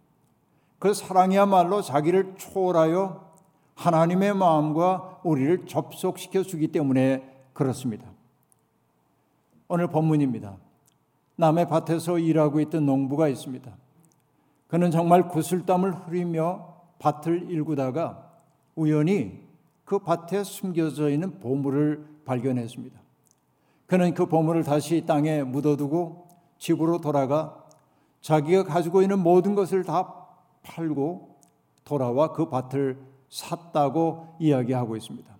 그 0.83 0.93
사랑이야말로 0.93 1.81
자기를 1.81 2.33
초월하여 2.35 3.31
하나님의 3.75 4.33
마음과 4.33 5.21
우리를 5.23 5.65
접속시켜 5.65 6.43
주기 6.43 6.67
때문에 6.73 7.23
그렇습니다. 7.53 8.05
오늘 9.69 9.87
본문입니다. 9.87 10.57
남의 11.37 11.69
밭에서 11.69 12.19
일하고 12.19 12.59
있던 12.59 12.85
농부가 12.85 13.29
있습니다. 13.29 13.71
그는 14.67 14.91
정말 14.91 15.29
구슬땀을 15.29 15.93
흐리며 15.93 16.75
밭을 16.99 17.49
일구다가 17.49 18.29
우연히 18.75 19.39
그 19.85 19.99
밭에 19.99 20.43
숨겨져 20.43 21.09
있는 21.09 21.39
보물을 21.39 22.05
발견했습니다. 22.25 22.99
그는 23.85 24.13
그 24.13 24.25
보물을 24.25 24.65
다시 24.65 25.05
땅에 25.05 25.43
묻어두고 25.43 26.27
집으로 26.57 26.99
돌아가 26.99 27.63
자기가 28.19 28.65
가지고 28.65 29.01
있는 29.01 29.19
모든 29.19 29.55
것을 29.55 29.85
다 29.85 30.22
팔고 30.63 31.37
돌아와 31.83 32.31
그 32.31 32.49
밭을 32.49 32.97
샀다고 33.29 34.35
이야기하고 34.39 34.95
있습니다. 34.95 35.33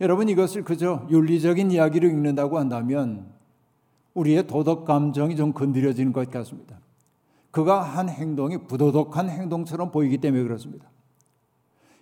여러분 0.00 0.28
이것을 0.28 0.64
그저 0.64 1.06
윤리적인 1.10 1.70
이야기로 1.70 2.08
읽는다고 2.08 2.58
한다면 2.58 3.32
우리의 4.14 4.46
도덕 4.46 4.84
감정이 4.84 5.36
좀 5.36 5.52
건드려지는 5.52 6.12
것 6.12 6.30
같습니다. 6.30 6.80
그가 7.50 7.82
한 7.82 8.08
행동이 8.08 8.66
부도덕한 8.66 9.28
행동처럼 9.28 9.90
보이기 9.90 10.18
때문에 10.18 10.42
그렇습니다. 10.42 10.90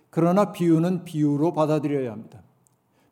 그러나 0.09 0.51
비유는 0.51 1.03
비유로 1.03 1.53
받아들여야 1.53 2.11
합니다. 2.11 2.41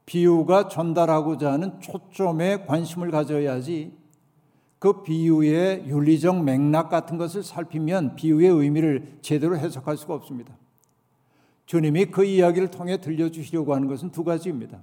비유가 0.05 0.67
전달하고자 0.67 1.51
하는 1.51 1.79
초점에 1.79 2.65
관심을 2.65 3.11
가져야지 3.11 3.98
그 4.79 5.03
비유의 5.03 5.87
윤리적 5.87 6.43
맥락 6.43 6.89
같은 6.89 7.17
것을 7.17 7.43
살피면 7.43 8.15
비유의 8.15 8.49
의미를 8.49 9.17
제대로 9.21 9.57
해석할 9.57 9.97
수가 9.97 10.13
없습니다. 10.15 10.55
주님이 11.65 12.05
그 12.05 12.23
이야기를 12.23 12.71
통해 12.71 12.97
들려주시려고 12.97 13.75
하는 13.75 13.87
것은 13.87 14.11
두 14.11 14.23
가지입니다. 14.23 14.79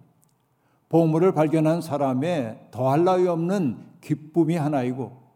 보물을 0.88 1.32
발견한 1.32 1.80
사람의 1.80 2.68
더할 2.70 3.04
나위 3.04 3.26
없는 3.26 3.78
기쁨이 4.00 4.56
하나이고 4.56 5.26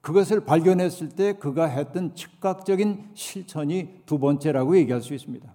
그것을 0.00 0.44
발견했을 0.46 1.10
때 1.10 1.34
그가 1.34 1.66
했던 1.66 2.14
즉각적인 2.14 3.10
실천이 3.12 4.02
두 4.06 4.18
번째라고 4.18 4.76
얘기할 4.78 5.02
수 5.02 5.12
있습니다. 5.12 5.52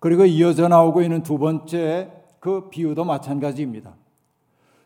그리고 0.00 0.24
이어져 0.24 0.66
나오고 0.66 1.02
있는 1.02 1.22
두 1.22 1.38
번째 1.38 2.10
그 2.40 2.70
비유도 2.70 3.04
마찬가지입니다. 3.04 3.94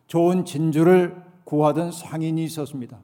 좋은 0.06 0.44
진주를 0.44 1.25
구하던 1.46 1.92
상인이 1.92 2.44
있었습니다. 2.44 2.98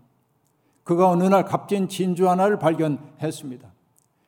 그가 0.84 1.08
어느 1.08 1.24
날 1.24 1.44
값진 1.44 1.88
진주 1.88 2.28
하나를 2.28 2.58
발견했습니다. 2.58 3.72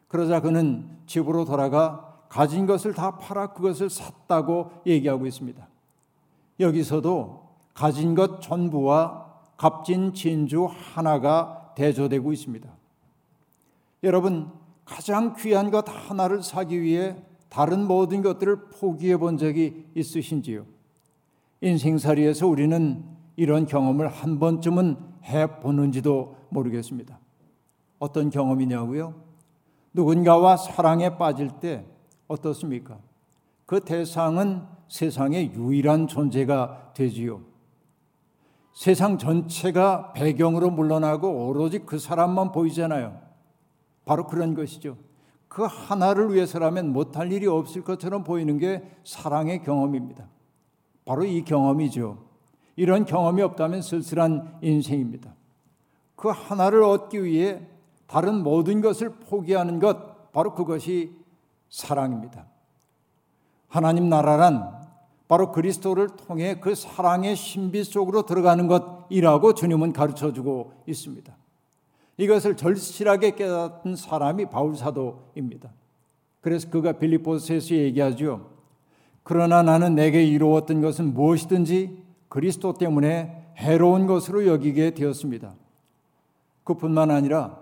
그러자 0.08 0.40
그는 0.40 0.88
집으로 1.06 1.44
돌아가 1.44 2.22
가진 2.28 2.66
것을 2.66 2.94
다 2.94 3.18
팔아 3.18 3.48
그것을 3.48 3.90
샀다고 3.90 4.70
얘기하고 4.86 5.26
있습니다. 5.26 5.68
여기서도 6.60 7.48
가진 7.74 8.14
것 8.14 8.40
전부와 8.40 9.32
값진 9.56 10.14
진주 10.14 10.68
하나가 10.70 11.72
대조되고 11.76 12.32
있습니다. 12.32 12.68
여러분, 14.04 14.50
가장 14.84 15.34
귀한 15.34 15.72
것 15.72 15.84
하나를 15.88 16.42
사기 16.42 16.80
위해 16.80 17.16
다른 17.48 17.86
모든 17.86 18.22
것들을 18.22 18.70
포기해 18.70 19.16
본 19.16 19.38
적이 19.38 19.86
있으신지요? 19.96 20.66
인생살이에서 21.62 22.46
우리는 22.46 23.13
이런 23.36 23.66
경험을 23.66 24.08
한 24.08 24.38
번쯤은 24.38 24.96
해 25.24 25.46
보는지도 25.60 26.36
모르겠습니다. 26.50 27.18
어떤 27.98 28.30
경험이냐고요? 28.30 29.14
누군가와 29.92 30.56
사랑에 30.56 31.16
빠질 31.16 31.50
때 31.60 31.84
어떻습니까? 32.28 32.98
그 33.66 33.80
대상은 33.80 34.62
세상의 34.88 35.52
유일한 35.54 36.06
존재가 36.06 36.92
되지요. 36.94 37.40
세상 38.74 39.18
전체가 39.18 40.12
배경으로 40.12 40.70
물러나고 40.70 41.46
오로지 41.46 41.78
그 41.80 41.98
사람만 41.98 42.52
보이잖아요. 42.52 43.20
바로 44.04 44.26
그런 44.26 44.54
것이죠. 44.54 44.96
그 45.48 45.62
하나를 45.62 46.34
위해서라면 46.34 46.92
못할 46.92 47.32
일이 47.32 47.46
없을 47.46 47.82
것처럼 47.82 48.24
보이는 48.24 48.58
게 48.58 48.82
사랑의 49.04 49.62
경험입니다. 49.62 50.28
바로 51.04 51.24
이 51.24 51.44
경험이죠. 51.44 52.18
이런 52.76 53.04
경험이 53.04 53.42
없다면 53.42 53.82
쓸쓸한 53.82 54.58
인생입니다. 54.62 55.34
그 56.16 56.28
하나를 56.28 56.82
얻기 56.82 57.24
위해 57.24 57.60
다른 58.06 58.42
모든 58.42 58.80
것을 58.80 59.10
포기하는 59.10 59.78
것, 59.78 60.32
바로 60.32 60.54
그것이 60.54 61.12
사랑입니다. 61.70 62.46
하나님 63.68 64.08
나라란 64.08 64.84
바로 65.26 65.50
그리스도를 65.50 66.08
통해 66.10 66.60
그 66.60 66.74
사랑의 66.74 67.34
신비 67.34 67.82
속으로 67.84 68.22
들어가는 68.22 68.68
것이라고 68.68 69.54
주님은 69.54 69.92
가르쳐 69.92 70.32
주고 70.32 70.72
있습니다. 70.86 71.34
이것을 72.16 72.56
절실하게 72.56 73.32
깨닫은 73.32 73.96
사람이 73.96 74.46
바울 74.46 74.76
사도입니다. 74.76 75.72
그래서 76.40 76.70
그가 76.70 76.92
빌립보스에서 76.92 77.74
얘기하죠. 77.74 78.50
그러나 79.22 79.62
나는 79.62 79.94
내게 79.94 80.22
이루었던 80.22 80.80
것은 80.82 81.14
무엇이든지 81.14 82.03
그리스도 82.34 82.72
때문에 82.72 83.52
해로운 83.58 84.08
것으로 84.08 84.44
여기게 84.44 84.94
되었습니다. 84.94 85.54
그뿐만 86.64 87.12
아니라 87.12 87.60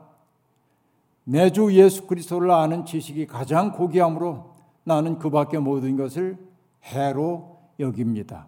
내 1.24 1.50
주 1.50 1.74
예수 1.74 2.06
그리스도를 2.06 2.50
아는 2.50 2.86
지식이 2.86 3.26
가장 3.26 3.72
고귀함으로 3.72 4.54
나는 4.84 5.18
그 5.18 5.28
밖의 5.28 5.60
모든 5.60 5.98
것을 5.98 6.38
해로 6.84 7.58
여깁니다. 7.80 8.46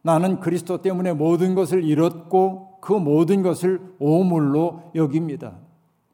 나는 0.00 0.40
그리스도 0.40 0.80
때문에 0.80 1.12
모든 1.12 1.54
것을 1.54 1.84
잃었고 1.84 2.78
그 2.80 2.94
모든 2.94 3.42
것을 3.42 3.82
오물로 3.98 4.92
여깁니다. 4.94 5.58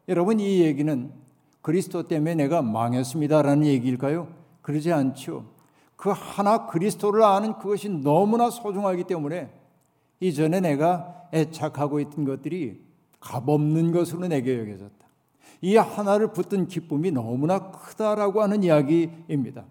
여러분 0.08 0.40
이 0.40 0.62
얘기는 0.62 1.12
그리스도 1.62 2.08
때문에 2.08 2.34
내가 2.34 2.62
망했습니다라는 2.62 3.64
얘기일까요? 3.64 4.26
그러지 4.60 4.92
않죠. 4.92 5.44
그 5.98 6.10
하나 6.10 6.68
그리스도를 6.68 7.24
아는 7.24 7.58
그것이 7.58 7.88
너무나 7.88 8.50
소중하기 8.50 9.02
때문에 9.02 9.50
이전에 10.20 10.60
내가 10.60 11.28
애착하고 11.34 11.98
있던 11.98 12.24
것들이 12.24 12.80
값없는 13.18 13.90
것으로 13.90 14.28
내게 14.28 14.60
여겨졌다. 14.60 14.94
이 15.60 15.74
하나를 15.74 16.32
붙든 16.32 16.68
기쁨이 16.68 17.10
너무나 17.10 17.72
크다라고 17.72 18.42
하는 18.42 18.62
이야기입니다. 18.62 19.64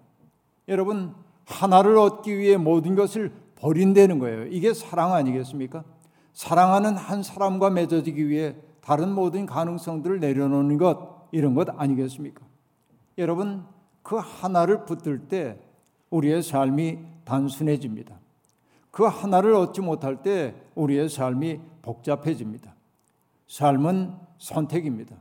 여러분, 0.67 1.15
하나를 1.45 1.97
얻기 1.97 2.37
위해 2.37 2.57
모든 2.57 2.95
것을 2.95 3.31
버린다는 3.55 4.19
거예요. 4.19 4.47
이게 4.47 4.73
사랑 4.73 5.13
아니겠습니까? 5.13 5.85
사랑하는 6.33 6.97
한 6.97 7.23
사람과 7.23 7.69
맺어지기 7.69 8.27
위해 8.27 8.57
다른 8.81 9.13
모든 9.13 9.45
가능성들을 9.45 10.19
내려놓는 10.19 10.77
것 10.77 11.29
이런 11.31 11.55
것 11.55 11.69
아니겠습니까? 11.69 12.45
여러분 13.17 13.63
그 14.03 14.17
하나를 14.17 14.83
붙들 14.83 15.29
때 15.29 15.57
우리의 16.09 16.43
삶이 16.43 16.99
단순해집니다. 17.25 18.19
그 18.91 19.03
하나를 19.03 19.53
얻지 19.53 19.81
못할 19.81 20.21
때 20.21 20.55
우리의 20.75 21.09
삶이 21.09 21.59
복잡해집니다. 21.81 22.73
삶은 23.47 24.15
선택입니다. 24.39 25.15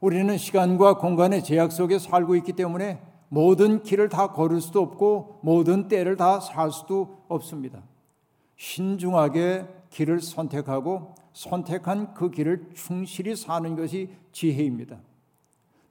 우리는 0.00 0.36
시간과 0.36 0.98
공간의 0.98 1.42
제약 1.44 1.72
속에 1.72 1.98
살고 1.98 2.36
있기 2.36 2.52
때문에 2.52 3.00
모든 3.28 3.82
길을 3.82 4.08
다 4.08 4.32
걸을 4.32 4.60
수도 4.60 4.80
없고 4.80 5.40
모든 5.42 5.88
때를 5.88 6.16
다 6.16 6.40
살 6.40 6.70
수도 6.70 7.24
없습니다. 7.28 7.82
신중하게 8.56 9.66
길을 9.90 10.20
선택하고 10.20 11.14
선택한 11.32 12.14
그 12.14 12.30
길을 12.30 12.70
충실히 12.74 13.34
사는 13.34 13.74
것이 13.76 14.10
지혜입니다. 14.32 14.98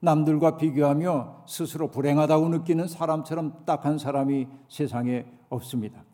남들과 0.04 0.56
비교하며 0.56 1.44
스스로 1.46 1.88
불행하다고 1.88 2.48
느끼는 2.50 2.86
사람처럼 2.88 3.64
딱한 3.64 3.98
사람이 3.98 4.46
세상에 4.68 5.24
없습니다. 5.48 6.04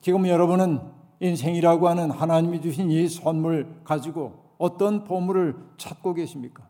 지금 0.00 0.26
여러분은 0.26 0.80
인생이라고 1.20 1.88
하는 1.88 2.10
하나님이 2.10 2.60
주신 2.60 2.90
이 2.90 3.08
선물 3.08 3.80
가지고 3.84 4.44
어떤 4.58 5.04
보물을 5.04 5.56
찾고 5.76 6.14
계십니까? 6.14 6.66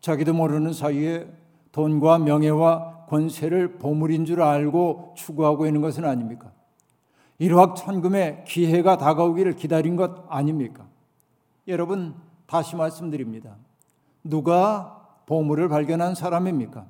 자기도 0.00 0.32
모르는 0.32 0.72
사이에 0.72 1.28
돈과 1.72 2.18
명예와 2.18 3.06
권세를 3.06 3.78
보물인 3.78 4.24
줄 4.24 4.42
알고 4.42 5.14
추구하고 5.16 5.66
있는 5.66 5.80
것은 5.80 6.04
아닙니까? 6.04 6.52
일확천금의 7.38 8.44
기회가 8.46 8.96
다가오기를 8.96 9.54
기다린 9.54 9.96
것 9.96 10.26
아닙니까? 10.28 10.86
여러분 11.68 12.14
다시 12.46 12.74
말씀드립니다. 12.76 13.56
누가 14.24 15.06
보물을 15.26 15.68
발견한 15.68 16.14
사람입니까? 16.14 16.86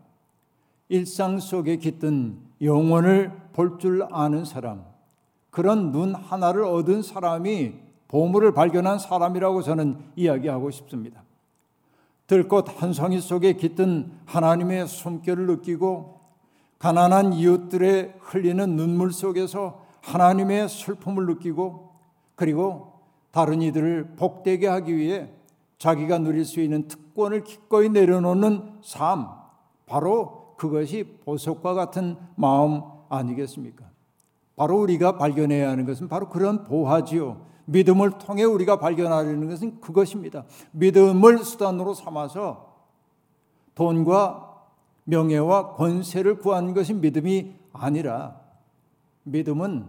일상 0.88 1.38
속에 1.38 1.77
깃든 1.77 2.38
영혼을 2.62 3.33
볼 3.53 3.79
줄 3.79 4.07
아는 4.11 4.45
사람, 4.45 4.85
그런 5.51 5.93
눈 5.93 6.14
하나를 6.14 6.64
얻은 6.64 7.03
사람이 7.03 7.75
보물을 8.09 8.53
발견한 8.53 8.99
사람이라고 8.99 9.62
저는 9.62 9.99
이야기하고 10.17 10.71
싶습니다. 10.71 11.23
들꽃 12.27 12.83
한 12.83 12.93
성이 12.93 13.21
속에 13.21 13.55
깃든 13.55 14.12
하나님의 14.27 14.87
숨결을 14.87 15.47
느끼고 15.47 16.21
가난한 16.79 17.33
이웃들의 17.33 18.14
흘리는 18.21 18.77
눈물 18.77 19.12
속에서 19.12 19.85
하나님의 20.03 20.69
슬픔을 20.69 21.27
느끼고 21.27 21.91
그리고 22.35 22.93
다른 23.31 23.62
이들을 23.62 24.14
복되게 24.17 24.69
하기 24.69 24.97
위해 24.97 25.31
자기가 25.79 26.19
누릴 26.19 26.45
수 26.45 26.61
있는 26.61 26.87
특 26.87 27.08
권을 27.18 27.42
기꺼이 27.42 27.88
내려놓는 27.88 28.78
삶, 28.83 29.26
바로 29.87 30.54
그것이 30.57 31.18
보석과 31.24 31.74
같은 31.74 32.16
마음 32.37 32.83
아니겠습니까? 33.09 33.85
바로 34.54 34.81
우리가 34.81 35.18
발견해야 35.18 35.68
하는 35.68 35.85
것은 35.85 36.09
바로 36.09 36.28
그런 36.28 36.62
보화지요. 36.62 37.46
믿음을 37.66 38.18
통해 38.18 38.44
우리가 38.44 38.78
발견하려는 38.78 39.48
것은 39.48 39.81
그것입니다. 39.81 40.44
믿음을 40.70 41.38
수단으로 41.44 41.94
삼아서 41.94 42.76
돈과 43.74 44.64
명예와 45.04 45.74
권세를 45.74 46.38
구하는 46.38 46.72
것이 46.72 46.94
믿음이 46.94 47.54
아니라 47.72 48.40
믿음은 49.24 49.87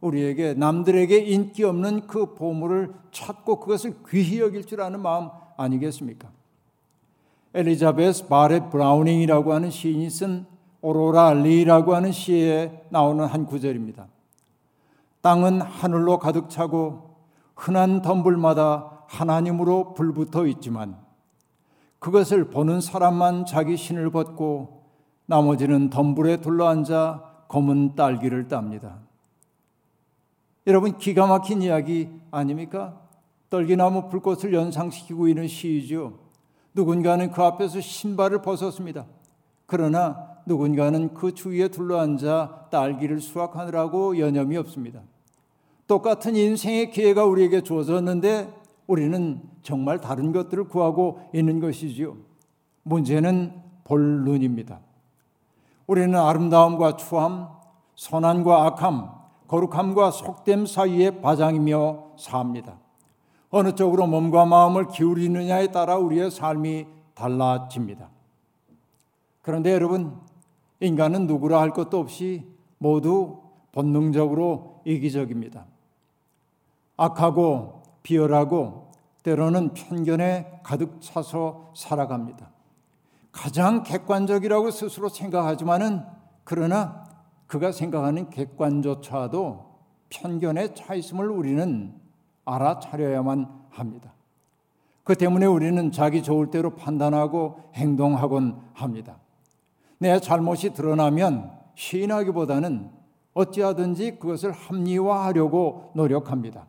우리에게 0.00 0.54
남들에게 0.54 1.18
인기 1.18 1.62
없는 1.64 2.06
그 2.06 2.34
보물을 2.34 2.94
찾고 3.10 3.60
그것을 3.60 3.96
귀히 4.08 4.40
여길 4.40 4.64
줄 4.64 4.80
아는 4.80 5.00
마음 5.00 5.28
아니겠습니까? 5.56 6.39
엘리자베스 7.52 8.28
바렛 8.28 8.70
브라우닝이라고 8.70 9.52
하는 9.52 9.70
시인이 9.70 10.08
쓴 10.08 10.46
오로라 10.82 11.34
리라고 11.34 11.94
하는 11.94 12.12
시에 12.12 12.84
나오는 12.90 13.24
한 13.24 13.44
구절입니다. 13.44 14.06
땅은 15.20 15.60
하늘로 15.60 16.18
가득 16.18 16.48
차고 16.48 17.16
흔한 17.56 18.02
덤불마다 18.02 19.04
하나님으로 19.08 19.94
불붙어 19.94 20.46
있지만 20.46 20.96
그것을 21.98 22.50
보는 22.50 22.80
사람만 22.80 23.44
자기 23.46 23.76
신을 23.76 24.10
벗고 24.10 24.84
나머지는 25.26 25.90
덤불에 25.90 26.38
둘러앉아 26.38 27.46
검은 27.48 27.96
딸기를 27.96 28.48
땁니다. 28.48 29.00
여러분 30.66 30.96
기가 30.96 31.26
막힌 31.26 31.62
이야기 31.62 32.08
아닙니까? 32.30 33.00
떨기나무 33.50 34.08
불꽃을 34.08 34.54
연상시키고 34.54 35.26
있는 35.28 35.48
시이죠. 35.48 36.29
누군가는 36.74 37.30
그 37.30 37.42
앞에서 37.42 37.80
신발을 37.80 38.42
벗었습니다. 38.42 39.06
그러나 39.66 40.30
누군가는 40.46 41.14
그 41.14 41.34
주위에 41.34 41.68
둘러앉아 41.68 42.68
딸기를 42.70 43.20
수확하느라고 43.20 44.18
여념이 44.18 44.56
없습니다. 44.56 45.00
똑같은 45.86 46.36
인생의 46.36 46.90
기회가 46.90 47.24
우리에게 47.24 47.62
주어졌는데 47.62 48.52
우리는 48.86 49.42
정말 49.62 50.00
다른 50.00 50.32
것들을 50.32 50.64
구하고 50.64 51.20
있는 51.32 51.60
것이지요. 51.60 52.16
문제는 52.82 53.62
볼 53.84 54.00
눈입니다. 54.24 54.80
우리는 55.86 56.16
아름다움과 56.18 56.96
추함, 56.96 57.48
선함과 57.96 58.66
악함, 58.66 59.10
거룩함과 59.48 60.12
속됨 60.12 60.66
사이에 60.66 61.20
바장이며 61.20 62.12
삽니다. 62.16 62.78
어느 63.50 63.74
쪽으로 63.74 64.06
몸과 64.06 64.44
마음을 64.44 64.88
기울이느냐에 64.88 65.68
따라 65.68 65.96
우리의 65.96 66.30
삶이 66.30 66.86
달라집니다. 67.14 68.08
그런데 69.42 69.72
여러분, 69.72 70.20
인간은 70.78 71.26
누구라 71.26 71.60
할 71.60 71.70
것도 71.70 71.98
없이 71.98 72.46
모두 72.78 73.42
본능적으로 73.72 74.80
이기적입니다. 74.84 75.66
악하고 76.96 77.82
비열하고 78.02 78.90
때로는 79.22 79.74
편견에 79.74 80.60
가득 80.62 81.00
차서 81.00 81.72
살아갑니다. 81.74 82.50
가장 83.32 83.82
객관적이라고 83.82 84.70
스스로 84.70 85.08
생각하지만은 85.08 86.04
그러나 86.44 87.04
그가 87.46 87.72
생각하는 87.72 88.30
객관조차도 88.30 89.70
편견에 90.08 90.74
차 90.74 90.94
있음을 90.94 91.28
우리는 91.30 91.99
알아차려야만 92.54 93.48
합니다. 93.70 94.12
그 95.04 95.14
때문에 95.14 95.46
우리는 95.46 95.90
자기 95.92 96.22
좋을 96.22 96.50
대로 96.50 96.76
판단하고 96.76 97.60
행동하곤 97.74 98.60
합니다. 98.74 99.18
내 99.98 100.18
잘못이 100.20 100.72
드러나면 100.72 101.52
시인하기보다는 101.74 102.90
어찌하든지 103.34 104.18
그것을 104.18 104.52
합리화하려고 104.52 105.90
노력합니다. 105.94 106.66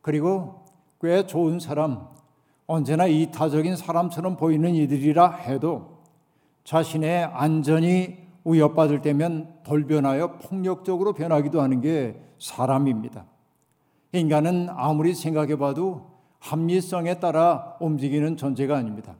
그리고 0.00 0.64
꽤 1.00 1.26
좋은 1.26 1.58
사람, 1.58 2.08
언제나 2.66 3.06
이타적인 3.06 3.76
사람처럼 3.76 4.36
보이는 4.36 4.74
이들이라 4.74 5.30
해도 5.30 6.02
자신의 6.64 7.24
안전이 7.24 8.16
위협받을 8.44 9.02
때면 9.02 9.54
돌변하여 9.64 10.38
폭력적으로 10.38 11.12
변하기도 11.12 11.60
하는 11.60 11.80
게 11.80 12.20
사람입니다. 12.38 13.24
인간은 14.18 14.68
아무리 14.70 15.14
생각해봐도 15.14 16.16
합리성에 16.40 17.20
따라 17.20 17.76
움직이는 17.80 18.36
존재가 18.36 18.76
아닙니다. 18.76 19.16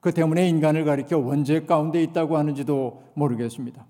그 0.00 0.12
때문에 0.12 0.48
인간을 0.48 0.84
가리켜 0.84 1.18
원죄 1.18 1.64
가운데 1.64 2.02
있다고 2.02 2.36
하는지도 2.36 3.02
모르겠습니다. 3.14 3.86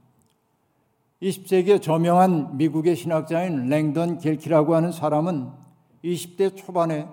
20세기의 1.22 1.80
저명한 1.80 2.56
미국의 2.56 2.96
신학자인 2.96 3.68
랭던 3.68 4.18
겔키라고 4.18 4.74
하는 4.74 4.92
사람은 4.92 5.50
20대 6.04 6.56
초반에 6.56 7.08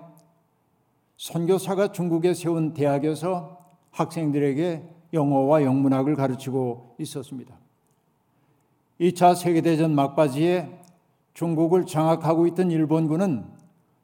선교사가 1.16 1.92
중국에 1.92 2.34
세운 2.34 2.74
대학에서 2.74 3.58
학생들에게 3.92 4.82
영어와 5.12 5.62
영문학을 5.62 6.16
가르치고 6.16 6.96
있었습니다. 6.98 7.54
2차 9.00 9.34
세계대전 9.34 9.94
막바지에 9.94 10.79
중국을 11.40 11.86
장악하고 11.86 12.46
있던 12.48 12.70
일본군은 12.70 13.46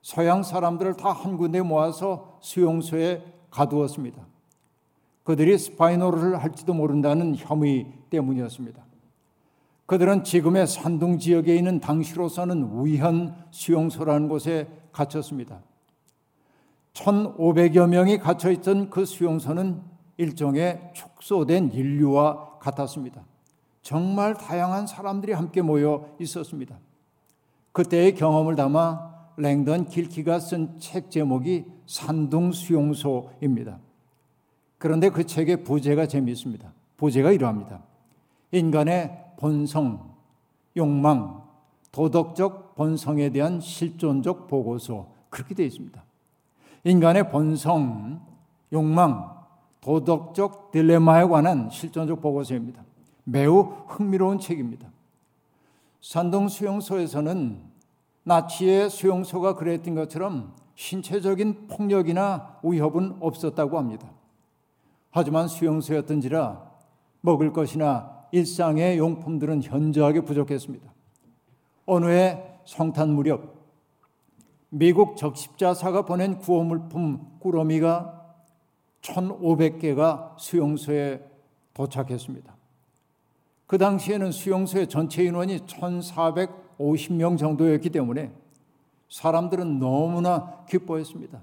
서양 0.01 0.42
사람들을 0.42 0.94
다 0.94 1.12
한 1.12 1.37
군데 1.37 1.61
모아서 1.61 2.38
수용소에 2.40 3.22
가두었습니다. 3.51 4.27
그들이 5.22 5.59
스파이 5.59 5.92
노릇을 5.92 6.42
할지도 6.42 6.72
모른다는 6.72 7.35
혐의 7.37 7.92
때문이었습니다. 8.09 8.83
그들은 9.85 10.25
지금의 10.25 10.66
산둥 10.66 11.18
지역에 11.18 11.55
있는 11.55 11.79
당시로서는 11.79 12.87
위현 12.87 13.37
수용소라는 13.51 14.29
곳에 14.29 14.66
갇혔습니다. 14.92 15.61
1,500여 16.94 17.87
명이 17.87 18.16
갇혀 18.16 18.51
있던 18.53 18.88
그 18.88 19.05
수용소는 19.05 19.83
일종의 20.16 20.92
축소된 20.94 21.72
인류와 21.72 22.61
같았습니다. 22.61 23.27
정말 23.83 24.33
다양한 24.33 24.87
사람들이 24.87 25.35
함께 25.35 25.61
모여 25.61 26.09
있었습니다. 26.18 26.79
그때의 27.76 28.14
경험을 28.14 28.56
담아 28.56 29.34
랭던 29.36 29.88
길키가 29.88 30.38
쓴 30.38 30.78
책 30.78 31.10
제목이 31.10 31.66
산둥 31.84 32.52
수용소입니다. 32.52 33.78
그런데 34.78 35.10
그 35.10 35.26
책의 35.26 35.62
부제가 35.62 36.06
재미있습니다. 36.06 36.72
부제가 36.96 37.32
이러합니다. 37.32 37.82
인간의 38.50 39.34
본성, 39.38 40.10
욕망, 40.78 41.42
도덕적 41.92 42.76
본성에 42.76 43.28
대한 43.28 43.60
실존적 43.60 44.48
보고서 44.48 45.12
그렇게 45.28 45.54
되어 45.54 45.66
있습니다. 45.66 46.02
인간의 46.84 47.28
본성, 47.28 48.22
욕망, 48.72 49.36
도덕적 49.82 50.72
딜레마에 50.72 51.24
관한 51.24 51.68
실존적 51.68 52.22
보고서입니다. 52.22 52.82
매우 53.24 53.74
흥미로운 53.86 54.38
책입니다. 54.38 54.95
산동 56.00 56.48
수용소에서는 56.48 57.62
나치의 58.24 58.90
수용소가 58.90 59.54
그랬던 59.54 59.94
것처럼 59.94 60.54
신체적인 60.74 61.68
폭력이나 61.68 62.59
위협은 62.62 63.16
없었다고 63.20 63.78
합니다. 63.78 64.11
하지만 65.11 65.48
수용소였던지라 65.48 66.70
먹을 67.20 67.52
것이나 67.52 68.26
일상의 68.32 68.98
용품들은 68.98 69.62
현저하게 69.62 70.22
부족했습니다. 70.22 70.92
어느 71.87 72.06
해 72.06 72.42
성탄 72.64 73.11
무렵 73.11 73.56
미국 74.68 75.16
적십자사가 75.16 76.04
보낸 76.04 76.38
구호물품 76.38 77.38
꾸러미가 77.38 78.35
1,500개가 79.00 80.38
수용소에 80.38 81.24
도착했습니다. 81.72 82.55
그 83.66 83.79
당시에는 83.79 84.31
수용소의 84.31 84.88
전체 84.88 85.24
인원이 85.24 85.61
1,450명 85.66 87.38
정도였기 87.38 87.90
때문에 87.90 88.33
사람들은 89.09 89.79
너무나 89.79 90.64
기뻐했습니다. 90.68 91.40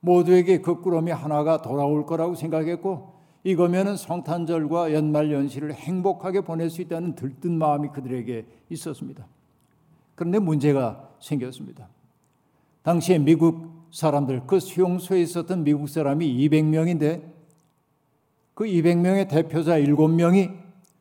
모두에게 0.00 0.60
그 0.60 0.80
꾸러미 0.80 1.10
하나가 1.10 1.60
돌아올 1.60 2.06
거라고 2.06 2.34
생각했고 2.34 3.20
이거면은 3.44 3.96
성탄절과 3.96 4.92
연말 4.92 5.32
연시를 5.32 5.72
행복하게 5.74 6.42
보낼 6.42 6.70
수 6.70 6.82
있다는 6.82 7.14
들뜬 7.14 7.56
마음이 7.58 7.88
그들에게 7.88 8.46
있었습니다. 8.70 9.26
그런데 10.14 10.38
문제가 10.38 11.08
생겼습니다. 11.20 11.88
당시에 12.82 13.18
미국 13.18 13.88
사람들 13.90 14.42
그 14.46 14.60
수용소에 14.60 15.20
있었던 15.22 15.64
미국 15.64 15.88
사람이 15.88 16.26
200명인데 16.48 17.22
그 18.54 18.64
200명의 18.64 19.28
대표자 19.28 19.78
7명이 19.78 20.59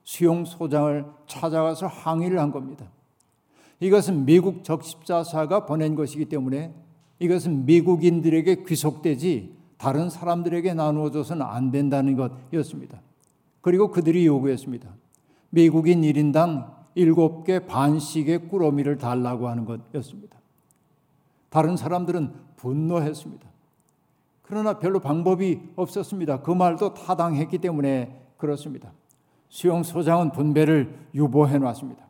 수용 0.09 0.43
소장을 0.43 1.05
찾아가서 1.27 1.85
항의를 1.85 2.39
한 2.39 2.51
겁니다. 2.51 2.87
이것은 3.79 4.25
미국 4.25 4.63
적십자사가 4.63 5.67
보낸 5.67 5.93
것이기 5.93 6.25
때문에 6.25 6.73
이것은 7.19 7.67
미국인들에게 7.67 8.63
귀속되지 8.63 9.55
다른 9.77 10.09
사람들에게 10.09 10.73
나누어줘서는 10.73 11.45
안 11.45 11.69
된다는 11.69 12.15
것이었습니다. 12.15 12.99
그리고 13.61 13.91
그들이 13.91 14.25
요구했습니다. 14.25 14.89
미국인 15.51 16.01
1인당 16.01 16.73
7개 16.97 17.67
반씩의 17.67 18.47
꾸러미를 18.47 18.97
달라고 18.97 19.47
하는 19.47 19.63
것이었습니다. 19.65 20.39
다른 21.51 21.77
사람들은 21.77 22.33
분노했습니다. 22.55 23.47
그러나 24.41 24.79
별로 24.79 24.99
방법이 25.01 25.59
없었습니다. 25.75 26.41
그 26.41 26.49
말도 26.49 26.95
타당했기 26.95 27.59
때문에 27.59 28.19
그렇습니다. 28.37 28.91
수용 29.49 29.83
소장은 29.83 30.31
분배를 30.31 31.09
유보해 31.13 31.57
놨습니다. 31.57 32.05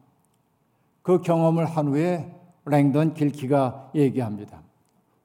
그 1.01 1.21
경험을 1.21 1.65
한 1.65 1.87
후에 1.87 2.35
랭던 2.65 3.13
길키가 3.15 3.91
얘기합니다. 3.95 4.61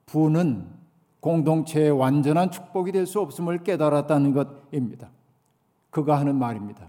부는 0.06 0.66
공동체의 1.20 1.90
완전한 1.90 2.50
축복이 2.50 2.92
될 2.92 3.06
수 3.06 3.20
없음을 3.20 3.64
깨달았다는 3.64 4.32
것입니다. 4.32 5.08
그가 5.90 6.18
하는 6.18 6.36
말입니다. 6.36 6.88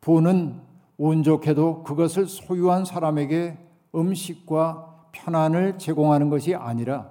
부는 0.00 0.60
운 0.98 1.22
좋게도 1.22 1.82
그것을 1.84 2.26
소유한 2.26 2.84
사람에게 2.84 3.58
음식과 3.94 5.08
편안을 5.12 5.78
제공하는 5.78 6.30
것이 6.30 6.54
아니라 6.54 7.10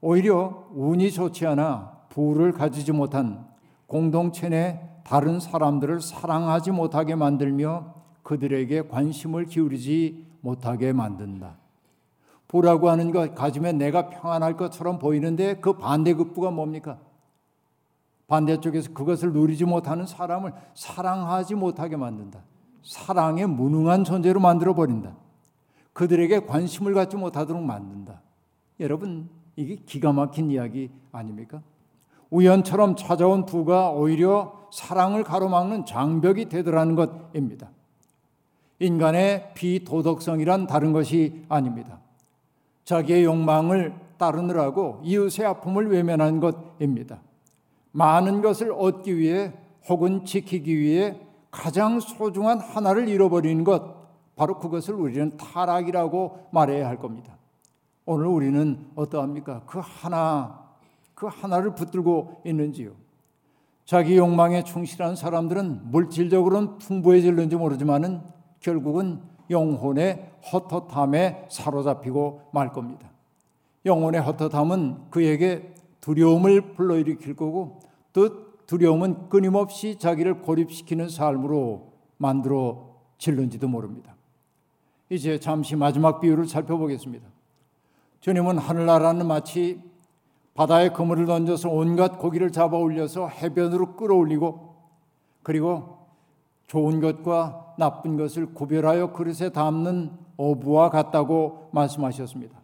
오히려 0.00 0.66
운이 0.72 1.10
좋지 1.10 1.46
않아 1.46 2.00
부를 2.08 2.52
가지지 2.52 2.92
못한 2.92 3.46
공동체 3.86 4.48
내 4.48 4.89
다른 5.04 5.40
사람들을 5.40 6.00
사랑하지 6.00 6.70
못하게 6.70 7.14
만들며 7.14 7.94
그들에게 8.22 8.88
관심을 8.88 9.46
기울이지 9.46 10.26
못하게 10.40 10.92
만든다. 10.92 11.56
부라고 12.48 12.90
하는 12.90 13.12
것 13.12 13.34
가지면 13.34 13.78
내가 13.78 14.08
평안할 14.10 14.56
것처럼 14.56 14.98
보이는데 14.98 15.54
그 15.60 15.74
반대급부가 15.74 16.50
뭡니까? 16.50 16.98
반대쪽에서 18.26 18.92
그것을 18.92 19.32
누리지 19.32 19.64
못하는 19.64 20.06
사람을 20.06 20.52
사랑하지 20.74 21.54
못하게 21.56 21.96
만든다. 21.96 22.40
사랑에 22.82 23.46
무능한 23.46 24.04
존재로 24.04 24.40
만들어 24.40 24.74
버린다. 24.74 25.16
그들에게 25.92 26.46
관심을 26.46 26.94
갖지 26.94 27.16
못하도록 27.16 27.62
만든다. 27.62 28.20
여러분, 28.78 29.28
이게 29.56 29.76
기가 29.76 30.12
막힌 30.12 30.50
이야기 30.50 30.90
아닙니까? 31.12 31.62
우연처럼 32.30 32.96
찾아온 32.96 33.44
부가 33.44 33.90
오히려 33.90 34.60
사랑을 34.72 35.24
가로막는 35.24 35.84
장벽이 35.84 36.48
되더라는 36.48 36.94
것입니다. 36.94 37.70
인간의 38.78 39.52
비도덕성이란 39.54 40.66
다른 40.66 40.92
것이 40.92 41.44
아닙니다. 41.48 41.98
자기의 42.84 43.24
욕망을 43.24 43.94
따르느라고 44.16 45.00
이웃의 45.02 45.46
아픔을 45.46 45.90
외면한 45.90 46.40
것입니다. 46.40 47.20
많은 47.92 48.42
것을 48.42 48.72
얻기 48.72 49.16
위해 49.16 49.52
혹은 49.88 50.24
지키기 50.24 50.78
위해 50.78 51.18
가장 51.50 51.98
소중한 52.00 52.60
하나를 52.60 53.08
잃어버리는 53.08 53.64
것, 53.64 54.00
바로 54.36 54.58
그것을 54.58 54.94
우리는 54.94 55.36
타락이라고 55.36 56.48
말해야 56.52 56.86
할 56.86 56.98
겁니다. 56.98 57.36
오늘 58.06 58.26
우리는 58.26 58.86
어떠합니까? 58.94 59.62
그 59.66 59.80
하나, 59.82 60.69
그 61.20 61.26
하나를 61.26 61.74
붙들고 61.74 62.40
있는지요. 62.46 62.92
자기 63.84 64.16
욕망에 64.16 64.64
충실한 64.64 65.16
사람들은 65.16 65.90
물질적으로는 65.90 66.78
풍부해질는지 66.78 67.56
모르지만은 67.56 68.22
결국은 68.60 69.20
영혼의 69.50 70.30
헛헛함에 70.50 71.48
사로잡히고 71.50 72.48
말 72.54 72.72
겁니다. 72.72 73.10
영혼의 73.84 74.22
헛헛함은 74.22 75.10
그에게 75.10 75.74
두려움을 76.00 76.72
불러일으킬 76.72 77.36
거고 77.36 77.80
또 78.14 78.56
두려움은 78.64 79.28
끊임없이 79.28 79.98
자기를 79.98 80.40
고립시키는 80.40 81.10
삶으로 81.10 81.92
만들어 82.16 82.94
질는지도 83.18 83.68
모릅니다. 83.68 84.14
이제 85.10 85.38
잠시 85.38 85.76
마지막 85.76 86.20
비유를 86.20 86.46
살펴보겠습니다. 86.46 87.28
주님은 88.20 88.56
하늘나라는 88.56 89.26
마치 89.26 89.89
바다에 90.54 90.90
그물을 90.90 91.26
던져서 91.26 91.70
온갖 91.70 92.18
고기를 92.18 92.50
잡아 92.52 92.76
올려서 92.76 93.28
해변으로 93.28 93.96
끌어올리고 93.96 94.74
그리고 95.42 95.98
좋은 96.66 97.00
것과 97.00 97.74
나쁜 97.78 98.16
것을 98.16 98.54
구별하여 98.54 99.12
그릇에 99.12 99.50
담는 99.50 100.12
어부와 100.36 100.90
같다고 100.90 101.70
말씀하셨습니다. 101.72 102.60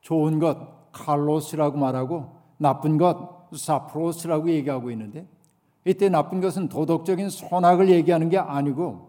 좋은 0.00 0.38
것 0.38 0.90
칼로스라고 0.92 1.78
말하고 1.78 2.32
나쁜 2.56 2.98
것 2.98 3.48
사프로스라고 3.54 4.50
얘기하고 4.50 4.90
있는데 4.90 5.26
이때 5.84 6.08
나쁜 6.08 6.40
것은 6.40 6.68
도덕적인 6.68 7.30
선악을 7.30 7.88
얘기하는 7.90 8.28
게 8.28 8.38
아니고 8.38 9.08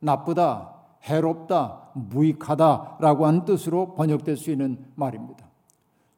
나쁘다, 0.00 0.74
해롭다, 1.04 1.90
무익하다라고 1.94 3.26
하는 3.26 3.44
뜻으로 3.44 3.94
번역될 3.94 4.36
수 4.36 4.50
있는 4.50 4.84
말입니다. 4.94 5.51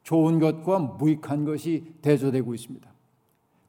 좋은 0.05 0.39
것과 0.39 0.79
무익한 0.79 1.45
것이 1.45 1.95
대조되고 2.01 2.55
있습니다. 2.55 2.89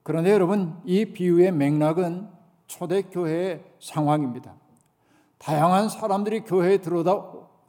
그런데 0.03 0.31
여러분 0.31 0.75
이 0.85 1.05
비유의 1.05 1.51
맥락은 1.53 2.27
초대교회의 2.67 3.63
상황입니다. 3.79 4.53
다양한 5.39 5.89
사람들이 5.89 6.41
교회에 6.41 6.77
들어오다, 6.77 7.23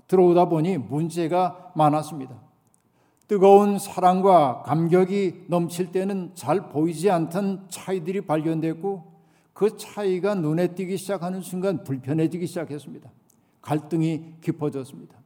들어오다 0.06 0.48
보니 0.48 0.78
문제가 0.78 1.72
많았습니다. 1.74 2.34
뜨거운 3.28 3.78
사랑과 3.78 4.62
감격이 4.62 5.46
넘칠 5.48 5.90
때는 5.90 6.32
잘 6.34 6.68
보이지 6.68 7.10
않던 7.10 7.66
차이들이 7.68 8.20
발견됐고 8.22 9.16
그 9.52 9.76
차이가 9.76 10.34
눈에 10.34 10.74
띄기 10.74 10.96
시작하는 10.96 11.40
순간 11.40 11.82
불편해지기 11.82 12.46
시작했습니다. 12.46 13.10
갈등이 13.62 14.34
깊어졌습니다. 14.40 15.16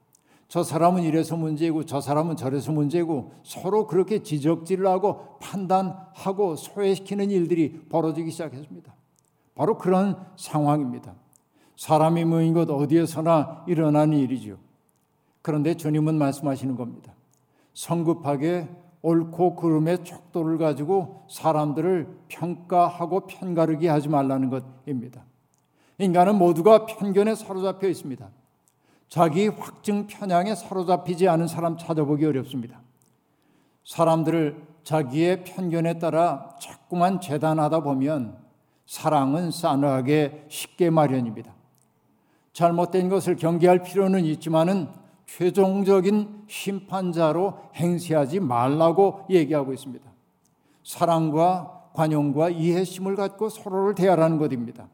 저 0.51 0.65
사람은 0.65 1.05
이래서 1.05 1.37
문제고 1.37 1.85
저 1.85 2.01
사람은 2.01 2.35
저래서 2.35 2.73
문제고 2.73 3.31
서로 3.45 3.87
그렇게 3.87 4.25
지적질을 4.25 4.85
하고 4.85 5.39
판단하고 5.39 6.57
소외시키는 6.57 7.31
일들이 7.31 7.85
벌어지기 7.89 8.33
시작했습니다. 8.33 8.93
바로 9.55 9.79
그런 9.79 10.17
상황입니다. 10.37 11.15
사람이 11.77 12.25
모인 12.25 12.53
곳 12.53 12.69
어디에서나 12.69 13.65
일어나는 13.69 14.19
일이죠. 14.19 14.59
그런데 15.41 15.75
주님은 15.75 16.17
말씀하시는 16.17 16.75
겁니다. 16.75 17.15
성급하게 17.73 18.69
옳고 19.03 19.55
그름의 19.55 20.05
척도를 20.05 20.59
가지고 20.59 21.27
사람들을 21.31 22.23
평가하고 22.27 23.29
편가르게 23.29 23.89
하지 23.89 24.09
말라는 24.09 24.51
것입니다. 24.51 25.23
인간은 25.99 26.35
모두가 26.35 26.87
편견에 26.87 27.37
사로잡혀 27.37 27.87
있습니다. 27.87 28.29
자기 29.11 29.49
확증 29.49 30.07
편향에 30.07 30.55
사로잡히지 30.55 31.27
않은 31.29 31.49
사람 31.49 31.77
찾아보기 31.77 32.25
어렵습니다. 32.25 32.81
사람들을 33.85 34.69
자기의 34.85 35.43
편견에 35.43 35.99
따라 35.99 36.55
자꾸만 36.61 37.21
재단하다 37.21 37.81
보면 37.81 38.39
사랑은 38.87 39.51
싸늘하게 39.51 40.47
쉽게 40.49 40.91
마련입니다. 40.91 41.53
잘못된 42.53 43.09
것을 43.09 43.35
경계할 43.35 43.83
필요는 43.83 44.25
있지만은 44.27 44.89
최종적인 45.27 46.45
심판자로 46.47 47.59
행세하지 47.75 48.39
말라고 48.39 49.27
얘기하고 49.29 49.73
있습니다. 49.73 50.09
사랑과 50.85 51.89
관용과 51.95 52.51
이해심을 52.51 53.17
갖고 53.17 53.49
서로를 53.49 53.97
대하라는 53.97 54.39
것입니다. 54.39 54.89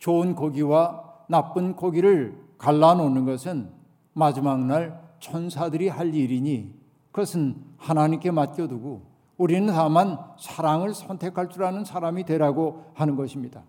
좋은 0.00 0.34
고기와 0.34 1.04
나쁜 1.28 1.76
고기를 1.76 2.45
갈라놓는 2.58 3.24
것은 3.24 3.70
마지막 4.12 4.60
날 4.60 5.00
천사들이 5.20 5.88
할 5.88 6.14
일이니 6.14 6.74
그것은 7.12 7.56
하나님께 7.76 8.30
맡겨두고 8.30 9.16
우리는 9.36 9.72
다만 9.72 10.18
사랑을 10.38 10.94
선택할 10.94 11.50
줄 11.50 11.64
아는 11.64 11.84
사람이 11.84 12.24
되라고 12.24 12.84
하는 12.94 13.16
것입니다. 13.16 13.62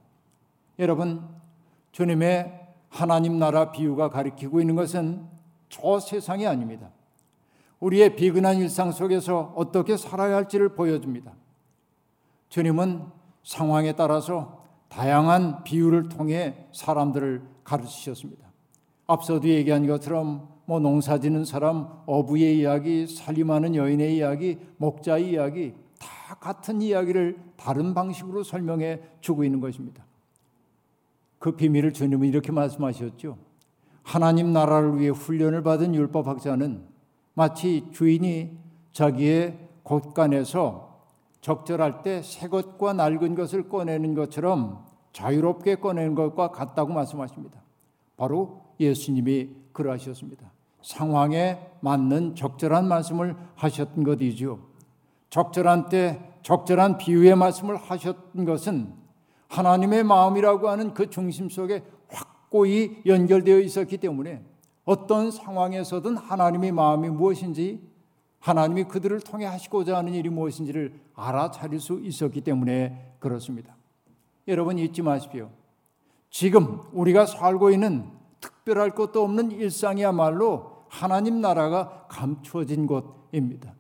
여러분, 0.80 1.28
주님의 1.92 2.68
하나님 2.90 3.38
나라 3.38 3.72
비유가 3.72 4.10
가리키고 4.10 4.62
있는 4.62 4.76
것은 4.76 5.28
저 5.70 6.00
세상이 6.00 6.48
아닙니다. 6.48 6.90
우리의 7.80 8.16
비근한 8.16 8.58
일상 8.58 8.92
속에서 8.92 9.54
어떻게 9.56 9.98
살아야 9.98 10.36
할지를 10.38 10.70
보여줍니다. 10.76 11.34
주님은 12.50 13.06
상황에 13.44 13.94
따라서 13.94 14.64
다양한 14.90 15.64
비유를 15.64 16.10
통해 16.10 16.68
사람들을 16.72 17.44
가르치셨습니다. 17.64 18.47
앞서도 19.08 19.48
얘기한 19.48 19.88
것처럼 19.88 20.50
뭐 20.66 20.80
농사 20.80 21.18
짓는 21.18 21.46
사람, 21.46 21.88
어부의 22.06 22.60
이야기, 22.60 23.08
살림하는 23.08 23.76
여인의 23.76 24.18
이야기, 24.18 24.58
목자의 24.78 25.32
이야기 25.32 25.74
다 25.98 26.36
같은 26.36 26.82
이야기를 26.82 27.38
다른 27.56 27.94
방식으로 27.94 28.44
설명해 28.44 29.02
주고 29.22 29.44
있는 29.46 29.62
것입니다. 29.62 30.06
그 31.40 31.56
비밀을 31.56 31.94
주님은 31.94 32.28
이렇게 32.28 32.52
말씀하셨죠. 32.52 33.38
하나님 34.04 34.52
나라를 34.54 35.00
위해 35.00 35.10
훈련을 35.10 35.64
받은 35.64 35.96
율법학자는 35.96 36.84
마치 37.34 37.86
주인이 37.92 38.58
자기의 38.92 39.58
곳간에서 39.84 40.88
적절할 41.42 42.02
때 42.02 42.22
새 42.24 42.48
것과 42.50 42.94
낡은 42.94 43.36
것을 43.36 43.70
꺼내는 43.70 44.16
것처럼 44.16 44.86
자유롭게 45.14 45.76
꺼내는 45.76 46.16
것과 46.16 46.52
같다고 46.52 46.94
말씀하십니다. 46.94 47.62
바로 48.18 48.67
예수님이 48.80 49.50
그러하셨습니다. 49.74 50.52
상황에 50.82 51.60
맞는 51.82 52.36
적절한 52.36 52.88
말씀을 52.88 53.36
하셨던 53.56 54.04
것이죠. 54.04 54.60
적절한 55.30 55.90
때 55.90 56.20
적절한 56.44 56.98
비유의 56.98 57.36
말씀을 57.36 57.76
하셨던 57.76 58.46
것은 58.46 58.94
하나님의 59.50 60.04
마음이라고 60.04 60.70
하는 60.70 60.94
그 60.94 61.10
중심 61.10 61.50
속에 61.50 61.84
확고히 62.10 63.02
연결되어 63.06 63.60
있었기 63.60 63.98
때문에 63.98 64.44
어떤 64.86 65.32
상황에서든 65.32 66.16
하나님의 66.16 66.72
마음이 66.72 67.10
무엇인지 67.10 67.82
하나님이 68.40 68.86
그들을 68.86 69.20
통해 69.22 69.46
하시고자 69.46 69.98
하는 69.98 70.14
일이 70.14 70.30
무엇인지를 70.30 70.94
알아차릴 71.16 71.80
수 71.80 72.00
있었기 72.02 72.42
때문에 72.42 73.16
그렇습니다. 73.20 73.76
여러분 74.48 74.78
잊지 74.78 75.02
마십시오. 75.02 75.50
지금 76.30 76.82
우리가 76.94 77.26
살고 77.26 77.72
있는 77.72 78.06
특별할 78.68 78.92
것도 78.92 79.24
없는 79.24 79.52
일상이야말로 79.52 80.84
하나님 80.90 81.40
나라가 81.40 82.06
감추어진 82.10 82.86
곳입니다. 82.86 83.74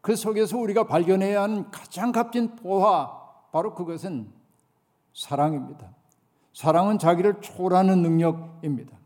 그 0.00 0.14
속에서 0.14 0.56
우리가 0.56 0.84
발견해야 0.86 1.42
하는 1.42 1.70
가장 1.70 2.12
값진 2.12 2.56
보화 2.56 3.18
바로 3.52 3.74
그것은 3.74 4.30
사랑입니다. 5.12 5.90
사랑은 6.54 6.98
자기를 6.98 7.40
초월하는 7.40 8.02
능력입니다. 8.02 8.96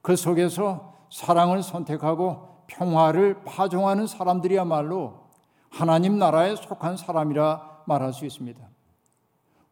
그 0.00 0.14
속에서 0.14 0.94
사랑을 1.10 1.62
선택하고 1.62 2.64
평화를 2.68 3.42
파종하는 3.44 4.06
사람들이야말로 4.06 5.20
하나님 5.68 6.18
나라에 6.18 6.54
속한 6.54 6.96
사람이라 6.96 7.82
말할 7.86 8.12
수 8.12 8.24
있습니다. 8.24 8.60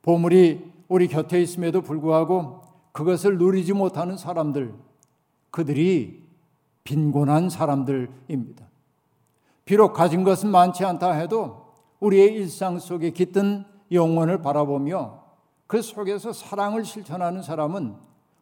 보물이 0.03 0.73
우리 0.89 1.07
곁에 1.07 1.41
있음에도 1.41 1.81
불구하고 1.81 2.68
그것을 2.99 3.39
누리지 3.39 3.75
못하는 3.75 4.17
사람들, 4.17 4.75
그들이 5.53 6.27
빈곤한 6.83 7.49
사람들입니다. 7.49 8.67
비록 9.65 9.93
가진 9.93 10.25
것은 10.25 10.51
많지 10.51 10.85
않다 10.85 11.13
해도 11.13 11.75
우리의 12.01 12.35
일상 12.35 12.81
속에 12.81 13.11
깃든 13.11 13.65
영혼을 13.93 14.43
바라보며 14.43 15.23
그 15.69 15.81
속에서 15.81 16.33
사랑을 16.33 16.85
실천하는 16.85 17.41
사람은 17.41 17.95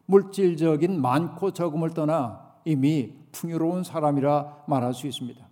물질적인 0.07 1.03
많고 1.03 1.51
적음을 1.51 1.91
떠나 1.91 2.55
이미 2.65 3.13
풍요로운 3.33 3.85
사람이라 3.85 4.65
말할 4.69 4.95
수 4.95 5.07
있습니다. 5.07 5.47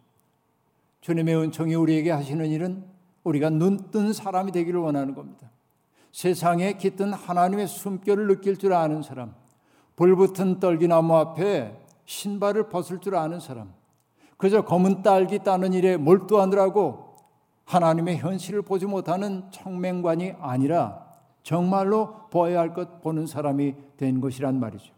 주님의 1.03 1.37
은총이 1.37 1.75
우리에게 1.75 2.11
하시는 2.11 2.47
일은 2.47 2.83
우리가 3.23 3.51
눈 3.51 3.91
뜬 3.91 4.15
사람이 4.15 4.51
되기를 4.53 4.81
원하는 4.81 5.15
겁니다. 5.15 5.51
세상에 6.15 6.75
깃든 6.75 7.13
하나님의 7.13 7.67
숨결을 7.67 8.29
느낄 8.29 8.57
줄 8.57 8.73
아는 8.73 9.03
사람, 9.03 9.35
불붙은 9.97 10.61
떨기나무 10.61 11.17
앞에 11.17 11.77
신발을 12.05 12.69
벗을 12.69 13.01
줄 13.01 13.17
아는 13.17 13.41
사람, 13.41 13.75
그저 14.37 14.63
검은 14.63 15.03
딸기 15.03 15.41
따는 15.41 15.73
일에 15.73 15.97
몰두하느라고 15.97 17.17
하나님의 17.65 18.19
현실을 18.19 18.63
보지 18.63 18.87
못하는 18.87 19.51
청맹관이 19.51 20.35
아니라 20.39 21.05
정말로 21.43 22.29
보아야 22.31 22.61
할 22.61 22.75
것 22.75 23.03
보는 23.03 23.27
사람이 23.27 23.75
된 23.97 24.21
것이란 24.21 24.61
말이죠. 24.61 24.95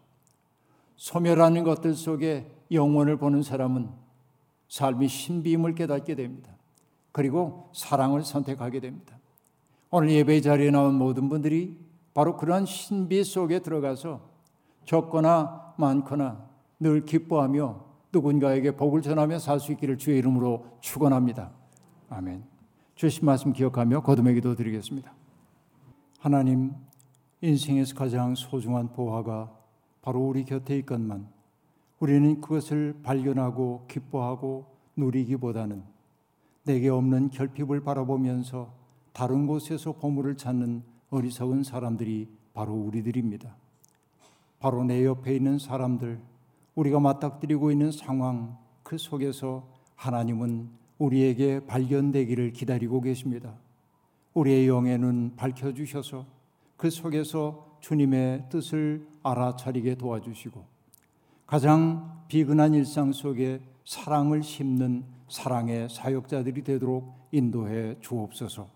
소멸하는 0.96 1.64
것들 1.64 1.94
속에 1.94 2.46
영원을 2.70 3.16
보는 3.16 3.42
사람은 3.42 3.88
삶이 4.68 5.08
신비임을 5.08 5.76
깨닫게 5.76 6.14
됩니다. 6.14 6.52
그리고 7.10 7.70
사랑을 7.72 8.22
선택하게 8.22 8.80
됩니다. 8.80 9.15
오늘 9.98 10.10
예배 10.10 10.42
자리에 10.42 10.70
나온 10.70 10.96
모든 10.96 11.30
분들이 11.30 11.74
바로 12.12 12.36
그러한 12.36 12.66
신비 12.66 13.24
속에 13.24 13.60
들어가서 13.60 14.20
적거나 14.84 15.72
많거나 15.78 16.50
늘 16.78 17.06
기뻐하며 17.06 17.82
누군가에게 18.12 18.76
복을 18.76 19.00
전하며 19.00 19.38
살 19.38 19.58
수 19.58 19.72
있기를 19.72 19.96
주의 19.96 20.18
이름으로 20.18 20.66
축원합니다. 20.80 21.50
아멘. 22.10 22.44
주신 22.94 23.24
말씀 23.24 23.54
기억하며 23.54 24.02
거듭의 24.02 24.34
기도 24.34 24.54
드리겠습니다. 24.54 25.14
하나님, 26.18 26.74
인생에서 27.40 27.94
가장 27.94 28.34
소중한 28.34 28.92
보화가 28.92 29.50
바로 30.02 30.20
우리 30.28 30.44
곁에 30.44 30.76
있건만 30.76 31.26
우리는 32.00 32.42
그것을 32.42 32.96
발견하고 33.02 33.86
기뻐하고 33.88 34.66
누리기보다는 34.94 35.82
내게 36.64 36.90
없는 36.90 37.30
결핍을 37.30 37.80
바라보면서 37.80 38.75
다른 39.16 39.46
곳에서 39.46 39.92
보물을 39.92 40.36
찾는 40.36 40.82
어리석은 41.08 41.62
사람들이 41.62 42.28
바로 42.52 42.74
우리들입니다. 42.74 43.56
바로 44.58 44.84
내 44.84 45.06
옆에 45.06 45.34
있는 45.34 45.58
사람들, 45.58 46.20
우리가 46.74 47.00
맞닥뜨리고 47.00 47.72
있는 47.72 47.90
상황, 47.90 48.58
그 48.82 48.98
속에서 48.98 49.66
하나님은 49.94 50.68
우리에게 50.98 51.64
발견되기를 51.64 52.52
기다리고 52.52 53.00
계십니다. 53.00 53.54
우리의 54.34 54.68
영의 54.68 54.98
눈 54.98 55.34
밝혀 55.34 55.72
주셔서 55.72 56.26
그 56.76 56.90
속에서 56.90 57.78
주님의 57.80 58.50
뜻을 58.50 59.08
알아차리게 59.22 59.94
도와주시고 59.94 60.62
가장 61.46 62.22
비근한 62.28 62.74
일상 62.74 63.12
속에 63.12 63.62
사랑을 63.86 64.42
심는 64.42 65.04
사랑의 65.28 65.88
사역자들이 65.88 66.62
되도록 66.64 67.14
인도해 67.32 67.96
주옵소서 68.00 68.75